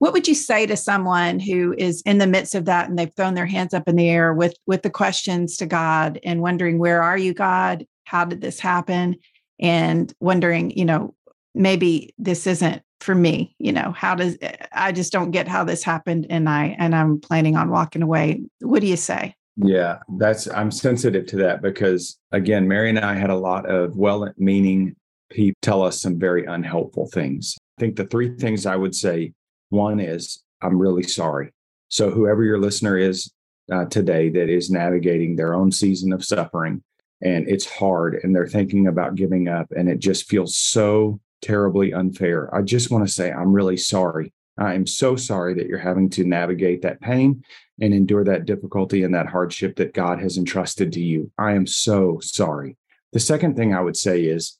What 0.00 0.12
would 0.12 0.28
you 0.28 0.34
say 0.34 0.64
to 0.66 0.76
someone 0.76 1.40
who 1.40 1.74
is 1.76 2.02
in 2.06 2.18
the 2.18 2.26
midst 2.26 2.54
of 2.54 2.66
that 2.66 2.88
and 2.88 2.96
they've 2.96 3.12
thrown 3.16 3.34
their 3.34 3.46
hands 3.46 3.74
up 3.74 3.88
in 3.88 3.96
the 3.96 4.08
air 4.08 4.34
with 4.34 4.56
with 4.66 4.82
the 4.82 4.90
questions 4.90 5.56
to 5.58 5.66
god 5.66 6.18
and 6.24 6.42
wondering 6.42 6.78
where 6.78 7.02
are 7.02 7.18
you 7.18 7.32
god? 7.32 7.86
How 8.04 8.24
did 8.24 8.40
this 8.40 8.58
happen? 8.58 9.16
And 9.60 10.12
wondering 10.20 10.72
you 10.72 10.84
know 10.84 11.14
maybe 11.54 12.12
this 12.18 12.46
isn't 12.46 12.82
for 13.00 13.14
me 13.14 13.54
you 13.58 13.72
know? 13.72 13.92
How 13.96 14.16
does 14.16 14.36
i 14.72 14.90
just 14.90 15.12
don't 15.12 15.30
get 15.30 15.46
how 15.46 15.62
this 15.62 15.84
happened 15.84 16.26
and 16.28 16.48
i 16.48 16.76
and 16.78 16.94
i'm 16.94 17.20
planning 17.20 17.56
on 17.56 17.70
walking 17.70 18.02
away. 18.02 18.42
What 18.60 18.80
do 18.80 18.88
you 18.88 18.96
say 18.96 19.36
yeah, 19.60 19.98
that's 20.16 20.48
I'm 20.48 20.70
sensitive 20.70 21.26
to 21.26 21.36
that 21.38 21.62
because 21.62 22.18
again, 22.32 22.68
Mary 22.68 22.90
and 22.90 22.98
I 22.98 23.14
had 23.14 23.30
a 23.30 23.36
lot 23.36 23.68
of 23.68 23.96
well-meaning 23.96 24.94
people 25.30 25.58
tell 25.62 25.82
us 25.82 26.00
some 26.00 26.18
very 26.18 26.44
unhelpful 26.44 27.08
things. 27.08 27.56
I 27.78 27.80
think 27.80 27.96
the 27.96 28.06
three 28.06 28.36
things 28.36 28.66
I 28.66 28.76
would 28.76 28.94
say 28.94 29.32
one 29.70 30.00
is 30.00 30.42
I'm 30.62 30.78
really 30.78 31.02
sorry. 31.02 31.52
So 31.88 32.10
whoever 32.10 32.44
your 32.44 32.60
listener 32.60 32.96
is 32.96 33.32
uh, 33.72 33.86
today 33.86 34.30
that 34.30 34.48
is 34.48 34.70
navigating 34.70 35.34
their 35.34 35.54
own 35.54 35.72
season 35.72 36.12
of 36.12 36.24
suffering 36.24 36.82
and 37.20 37.48
it's 37.48 37.66
hard 37.66 38.20
and 38.22 38.34
they're 38.34 38.46
thinking 38.46 38.86
about 38.86 39.16
giving 39.16 39.48
up 39.48 39.66
and 39.76 39.88
it 39.88 39.98
just 39.98 40.28
feels 40.28 40.56
so 40.56 41.20
terribly 41.42 41.92
unfair. 41.92 42.54
I 42.54 42.62
just 42.62 42.90
want 42.90 43.06
to 43.06 43.12
say 43.12 43.32
I'm 43.32 43.52
really 43.52 43.76
sorry. 43.76 44.32
I 44.58 44.74
am 44.74 44.86
so 44.86 45.16
sorry 45.16 45.54
that 45.54 45.66
you're 45.66 45.78
having 45.78 46.10
to 46.10 46.24
navigate 46.24 46.82
that 46.82 47.00
pain 47.00 47.42
and 47.80 47.94
endure 47.94 48.24
that 48.24 48.44
difficulty 48.44 49.02
and 49.02 49.14
that 49.14 49.26
hardship 49.26 49.76
that 49.76 49.94
God 49.94 50.20
has 50.20 50.36
entrusted 50.36 50.92
to 50.92 51.00
you. 51.00 51.30
I 51.38 51.52
am 51.52 51.66
so 51.66 52.18
sorry. 52.20 52.76
The 53.12 53.20
second 53.20 53.56
thing 53.56 53.74
I 53.74 53.80
would 53.80 53.96
say 53.96 54.24
is 54.24 54.58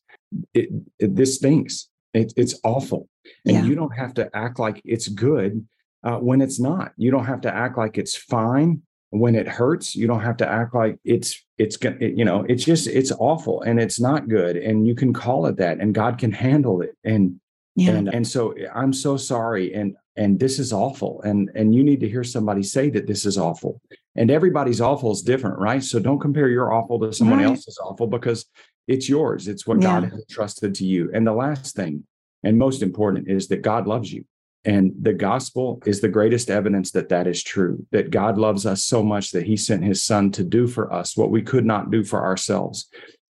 it, 0.54 0.70
it, 0.98 1.16
this 1.16 1.36
stinks. 1.36 1.88
It, 2.14 2.32
it's 2.36 2.58
awful. 2.64 3.08
And 3.44 3.56
yeah. 3.56 3.64
you 3.64 3.74
don't 3.74 3.94
have 3.94 4.14
to 4.14 4.30
act 4.34 4.58
like 4.58 4.80
it's 4.84 5.08
good 5.08 5.66
uh, 6.02 6.16
when 6.16 6.40
it's 6.40 6.60
not. 6.60 6.92
You 6.96 7.10
don't 7.10 7.26
have 7.26 7.42
to 7.42 7.54
act 7.54 7.76
like 7.76 7.98
it's 7.98 8.16
fine 8.16 8.82
when 9.10 9.34
it 9.34 9.48
hurts. 9.48 9.94
You 9.96 10.06
don't 10.06 10.22
have 10.22 10.36
to 10.38 10.48
act 10.48 10.74
like 10.74 10.98
it's 11.04 11.44
it's 11.56 11.76
it, 11.82 12.16
you 12.16 12.24
know 12.24 12.44
it's 12.48 12.64
just 12.64 12.86
it's 12.86 13.12
awful 13.12 13.62
and 13.62 13.80
it's 13.80 14.00
not 14.00 14.28
good. 14.28 14.56
And 14.56 14.86
you 14.86 14.94
can 14.94 15.12
call 15.12 15.46
it 15.46 15.56
that, 15.56 15.78
and 15.80 15.94
God 15.94 16.18
can 16.18 16.32
handle 16.32 16.82
it. 16.82 16.96
And 17.04 17.40
yeah. 17.78 17.92
and 17.92 18.12
and 18.16 18.26
so 18.26 18.52
eh, 18.52 18.66
I'm 18.74 18.92
so 18.92 19.16
sorry. 19.16 19.74
And 19.74 19.96
and 20.16 20.38
this 20.40 20.58
is 20.58 20.72
awful 20.72 21.22
and 21.22 21.50
and 21.54 21.74
you 21.74 21.82
need 21.84 22.00
to 22.00 22.08
hear 22.08 22.24
somebody 22.24 22.62
say 22.62 22.90
that 22.90 23.06
this 23.06 23.24
is 23.24 23.36
awful 23.38 23.80
And 24.16 24.30
everybody's 24.32 24.80
awful 24.80 25.12
is 25.12 25.22
different, 25.22 25.58
right? 25.68 25.82
So 25.90 26.00
don't 26.00 26.18
compare 26.18 26.48
your 26.48 26.72
awful 26.72 26.98
to 27.00 27.12
someone 27.12 27.38
Right. 27.38 27.46
else's 27.50 27.78
awful 27.88 28.08
because 28.08 28.40
it's 28.88 29.08
yours. 29.08 29.46
It's 29.46 29.64
what 29.66 29.80
Yeah. 29.80 30.00
God 30.00 30.02
has 30.10 30.18
entrusted 30.26 30.74
to 30.76 30.84
you. 30.84 31.02
And 31.14 31.24
the 31.24 31.32
last 31.44 31.76
thing, 31.76 31.94
and 32.42 32.58
most 32.58 32.82
important, 32.82 33.28
is 33.28 33.46
that 33.48 33.62
God 33.62 33.86
loves 33.86 34.12
you. 34.12 34.24
And 34.64 34.92
the 35.08 35.12
gospel 35.12 35.80
is 35.86 36.00
the 36.00 36.08
greatest 36.18 36.50
evidence 36.50 36.90
that 36.92 37.08
that 37.10 37.26
is 37.28 37.40
true, 37.44 37.86
that 37.92 38.10
God 38.10 38.38
loves 38.38 38.66
us 38.66 38.80
so 38.84 39.02
much 39.04 39.30
that 39.34 39.46
he 39.46 39.56
sent 39.56 39.84
his 39.84 40.02
son 40.02 40.32
to 40.32 40.42
do 40.42 40.66
for 40.66 40.92
us 40.92 41.16
what 41.16 41.30
we 41.30 41.42
could 41.42 41.64
not 41.64 41.90
do 41.92 42.02
for 42.02 42.20
ourselves. 42.30 42.76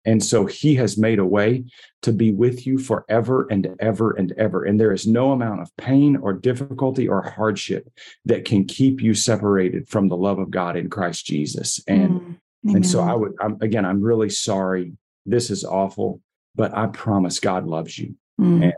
And 0.07 0.23
so 0.23 0.47
he 0.47 0.75
has 0.77 0.99
made 0.99 1.19
a 1.19 1.25
way 1.25 1.64
to 2.03 2.12
be 2.12 2.33
with 2.33 2.67
you 2.67 2.79
forever 2.79 3.47
and 3.51 3.75
ever 3.81 4.12
and 4.12 4.33
ever. 4.37 4.64
And 4.64 4.79
there 4.79 4.93
is 4.93 5.07
no 5.07 5.33
amount 5.33 5.62
of 5.62 5.75
pain 5.79 6.17
or 6.17 6.33
difficulty 6.33 7.09
or 7.09 7.23
hardship 7.23 7.88
that 8.27 8.45
can 8.45 8.64
keep 8.67 9.01
you 9.03 9.14
separated 9.14 9.88
from 9.88 10.09
the 10.09 10.17
love 10.17 10.38
of 10.38 10.51
God 10.51 10.77
in 10.77 10.90
Christ 10.90 11.25
Jesus. 11.27 11.81
And 11.88 12.38
Mm. 12.67 12.75
and 12.77 12.87
so 12.87 13.01
I 13.01 13.14
would 13.14 13.33
I'm, 13.40 13.59
again, 13.61 13.85
I'm 13.85 14.01
really 14.03 14.31
sorry. 14.31 14.93
This 15.27 15.51
is 15.51 15.64
awful, 15.64 16.21
but 16.55 16.75
I 16.77 16.87
promise 16.87 17.38
God 17.40 17.67
loves 17.67 17.99
you. 17.99 18.14
Mm. 18.40 18.62
and- 18.64 18.73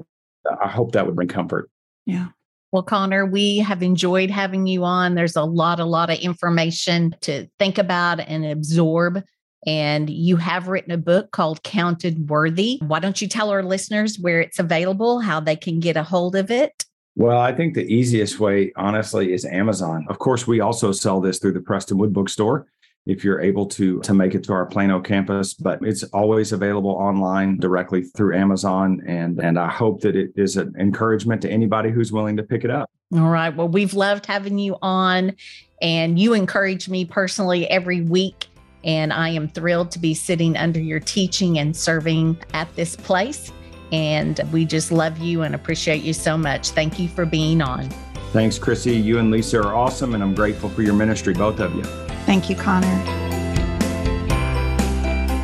I 0.63 0.69
hope 0.69 0.93
that 0.93 1.07
would 1.07 1.17
bring 1.17 1.29
comfort. 1.29 1.69
yeah. 2.05 2.29
Well, 2.73 2.83
Connor, 2.83 3.25
we 3.27 3.59
have 3.59 3.83
enjoyed 3.83 4.29
having 4.31 4.67
you 4.67 4.85
on. 4.85 5.15
There's 5.15 5.37
a 5.37 5.43
lot, 5.45 5.81
a 5.81 5.85
lot 5.85 6.11
of 6.11 6.19
information 6.19 7.15
to 7.23 7.47
think 7.59 7.79
about 7.79 8.21
and 8.21 8.45
absorb. 8.45 9.23
And 9.67 10.09
you 10.09 10.37
have 10.37 10.69
written 10.69 10.93
a 10.93 10.99
book 10.99 11.33
called 11.33 11.63
Counted 11.65 12.31
Worthy. 12.31 12.79
Why 12.87 13.01
don't 13.01 13.21
you 13.21 13.29
tell 13.29 13.51
our 13.51 13.65
listeners 13.65 14.19
where 14.19 14.41
it's 14.41 14.59
available, 14.59 15.21
how 15.21 15.41
they 15.41 15.57
can 15.57 15.81
get 15.81 15.97
a 15.97 16.05
hold 16.05 16.37
of 16.37 16.51
it? 16.51 16.85
Well, 17.17 17.41
I 17.41 17.53
think 17.53 17.75
the 17.75 17.87
easiest 17.87 18.39
way, 18.39 18.73
honestly, 18.77 19.33
is 19.33 19.45
Amazon. 19.45 20.07
Of 20.09 20.19
course, 20.19 20.47
we 20.47 20.61
also 20.61 20.93
sell 20.93 21.21
this 21.21 21.39
through 21.39 21.55
the 21.55 21.61
Prestonwood 21.61 22.13
Bookstore 22.13 22.67
if 23.07 23.23
you're 23.25 23.41
able 23.41 23.67
to 23.67 24.01
to 24.01 24.13
make 24.13 24.35
it 24.35 24.45
to 24.45 24.53
our 24.53 24.67
Plano 24.67 25.01
campus, 25.01 25.55
but 25.55 25.79
it's 25.83 26.03
always 26.05 26.53
available 26.53 26.91
online 26.91 27.59
directly 27.59 28.03
through 28.03 28.37
Amazon. 28.37 29.01
And 29.07 29.39
and 29.39 29.59
I 29.59 29.71
hope 29.71 30.01
that 30.03 30.17
it 30.17 30.33
is 30.37 30.57
an 30.57 30.75
encouragement 30.79 31.41
to 31.43 31.51
anybody 31.51 31.91
who's 31.91 32.13
willing 32.13 32.37
to 32.37 32.43
pick 32.43 32.65
it 32.65 32.71
up. 32.71 32.91
All 33.15 33.29
right. 33.29 33.55
Well, 33.55 33.69
we've 33.69 33.95
loved 33.95 34.27
having 34.27 34.59
you 34.59 34.77
on, 34.83 35.37
and 35.81 36.19
you 36.19 36.35
encourage 36.35 36.89
me 36.89 37.05
personally 37.05 37.69
every 37.71 38.03
week. 38.03 38.49
And 38.85 39.13
I 39.13 39.31
am 39.31 39.49
thrilled 39.49 39.91
to 39.93 39.99
be 39.99 40.15
sitting 40.15 40.57
under 40.57 40.81
your 40.81 41.01
teaching 41.01 41.59
and 41.59 41.77
serving 41.77 42.39
at 42.53 42.75
this 42.77 42.97
place. 42.97 43.53
And 43.93 44.41
we 44.53 44.65
just 44.65 44.93
love 44.93 45.19
you 45.19 45.43
and 45.43 45.55
appreciate 45.55 46.03
you 46.03 46.13
so 46.13 46.37
much. 46.37 46.71
Thank 46.71 46.99
you 46.99 47.09
for 47.09 47.25
being 47.25 47.63
on. 47.63 47.89
Thanks, 48.33 48.59
Chrissy. 48.59 48.97
You 48.97 49.19
and 49.19 49.31
Lisa 49.31 49.61
are 49.61 49.75
awesome, 49.75 50.15
and 50.15 50.23
I'm 50.23 50.35
grateful 50.35 50.69
for 50.69 50.83
your 50.83 50.95
ministry, 50.95 51.33
both 51.33 51.61
of 51.61 51.75
you. 51.75 51.85
Thank 52.27 52.51
you, 52.51 52.57
Connor. 52.57 53.03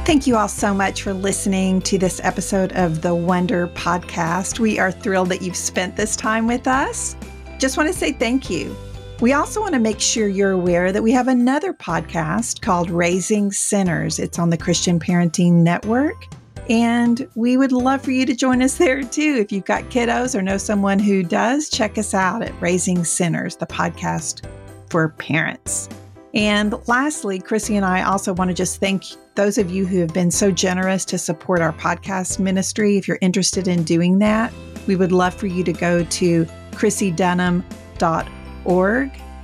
Thank 0.05 0.27
you 0.27 0.37
all 0.37 0.49
so 0.49 0.75
much 0.75 1.03
for 1.03 1.15
listening 1.15 1.81
to 1.83 1.97
this 1.97 2.21
episode 2.25 2.73
of 2.73 3.03
the 3.03 3.15
Wonder 3.15 3.69
Podcast. 3.69 4.59
We 4.59 4.79
are 4.81 4.91
thrilled 4.91 5.29
that 5.29 5.43
you've 5.43 5.57
spent 5.57 5.97
this 5.97 6.17
time 6.17 6.49
with 6.49 6.67
us. 6.67 7.17
Just 7.59 7.77
want 7.77 7.89
to 7.89 7.95
say 7.95 8.13
thank 8.13 8.51
you. 8.51 8.77
We 9.23 9.35
also 9.35 9.61
want 9.61 9.75
to 9.75 9.79
make 9.79 10.01
sure 10.01 10.27
you're 10.27 10.51
aware 10.51 10.91
that 10.91 11.05
we 11.05 11.13
have 11.13 11.29
another 11.29 11.73
podcast 11.73 12.61
called 12.61 12.91
Raising 12.91 13.53
Sinners. 13.53 14.19
It's 14.19 14.37
on 14.37 14.51
the 14.51 14.57
Christian 14.59 14.99
Parenting 14.99 15.63
Network. 15.63 16.27
And 16.69 17.29
we 17.37 17.57
would 17.57 17.71
love 17.71 18.03
for 18.03 18.11
you 18.11 18.27
to 18.27 18.35
join 18.35 18.63
us 18.63 18.79
there 18.79 19.01
too. 19.05 19.37
If 19.39 19.53
you've 19.53 19.65
got 19.65 19.85
kiddos 19.85 20.37
or 20.37 20.43
know 20.43 20.59
someone 20.59 20.99
who 20.99 21.23
does, 21.23 21.69
check 21.69 21.99
us 21.99 22.15
out 22.15 22.43
at 22.43 22.61
Raising 22.61 23.05
Sinners, 23.05 23.55
the 23.55 23.67
podcast 23.67 24.45
for 24.91 25.11
parents. 25.11 25.89
And 26.35 26.75
lastly, 26.89 27.39
Chrissy 27.39 27.77
and 27.77 27.87
I 27.87 28.03
also 28.03 28.33
want 28.33 28.51
to 28.51 28.55
just 28.55 28.81
thank 28.81 29.05
those 29.37 29.57
of 29.57 29.71
you 29.71 29.87
who 29.87 30.01
have 30.01 30.13
been 30.13 30.33
so 30.33 30.51
generous 30.51 31.05
to 31.05 31.17
support 31.17 31.61
our 31.61 31.75
podcast 31.75 32.41
ministry. 32.41 32.97
If 32.97 33.07
you're 33.07 33.19
interested 33.21 33.69
in 33.69 33.85
doing 33.85 34.19
that, 34.19 34.53
we 34.89 34.97
would 34.97 35.13
love 35.13 35.33
for 35.33 35.47
you 35.47 35.63
to 35.63 35.73
go 35.73 36.03
to 36.03 36.45
chrissydunham.org 36.73 38.42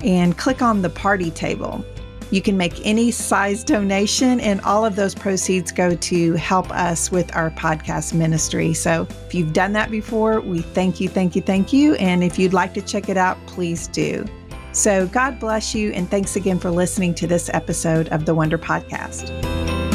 and 0.03 0.37
click 0.37 0.61
on 0.61 0.81
the 0.81 0.89
party 0.89 1.31
table. 1.31 1.83
You 2.31 2.41
can 2.43 2.57
make 2.57 2.85
any 2.85 3.09
size 3.09 3.63
donation, 3.63 4.39
and 4.39 4.61
all 4.61 4.85
of 4.85 4.95
those 4.95 5.15
proceeds 5.15 5.71
go 5.71 5.95
to 5.95 6.33
help 6.33 6.69
us 6.69 7.11
with 7.11 7.35
our 7.35 7.49
podcast 7.49 8.13
ministry. 8.13 8.73
So 8.75 9.07
if 9.25 9.33
you've 9.33 9.51
done 9.51 9.73
that 9.73 9.89
before, 9.89 10.39
we 10.39 10.61
thank 10.61 10.99
you, 10.99 11.09
thank 11.09 11.35
you, 11.35 11.41
thank 11.41 11.73
you. 11.73 11.95
And 11.95 12.23
if 12.23 12.37
you'd 12.37 12.53
like 12.53 12.75
to 12.75 12.81
check 12.81 13.09
it 13.09 13.17
out, 13.17 13.43
please 13.47 13.87
do. 13.87 14.25
So 14.73 15.07
God 15.07 15.39
bless 15.39 15.73
you, 15.73 15.91
and 15.93 16.09
thanks 16.09 16.35
again 16.35 16.59
for 16.59 16.69
listening 16.69 17.15
to 17.15 17.25
this 17.25 17.49
episode 17.51 18.09
of 18.09 18.25
the 18.25 18.35
Wonder 18.35 18.59
Podcast. 18.59 19.88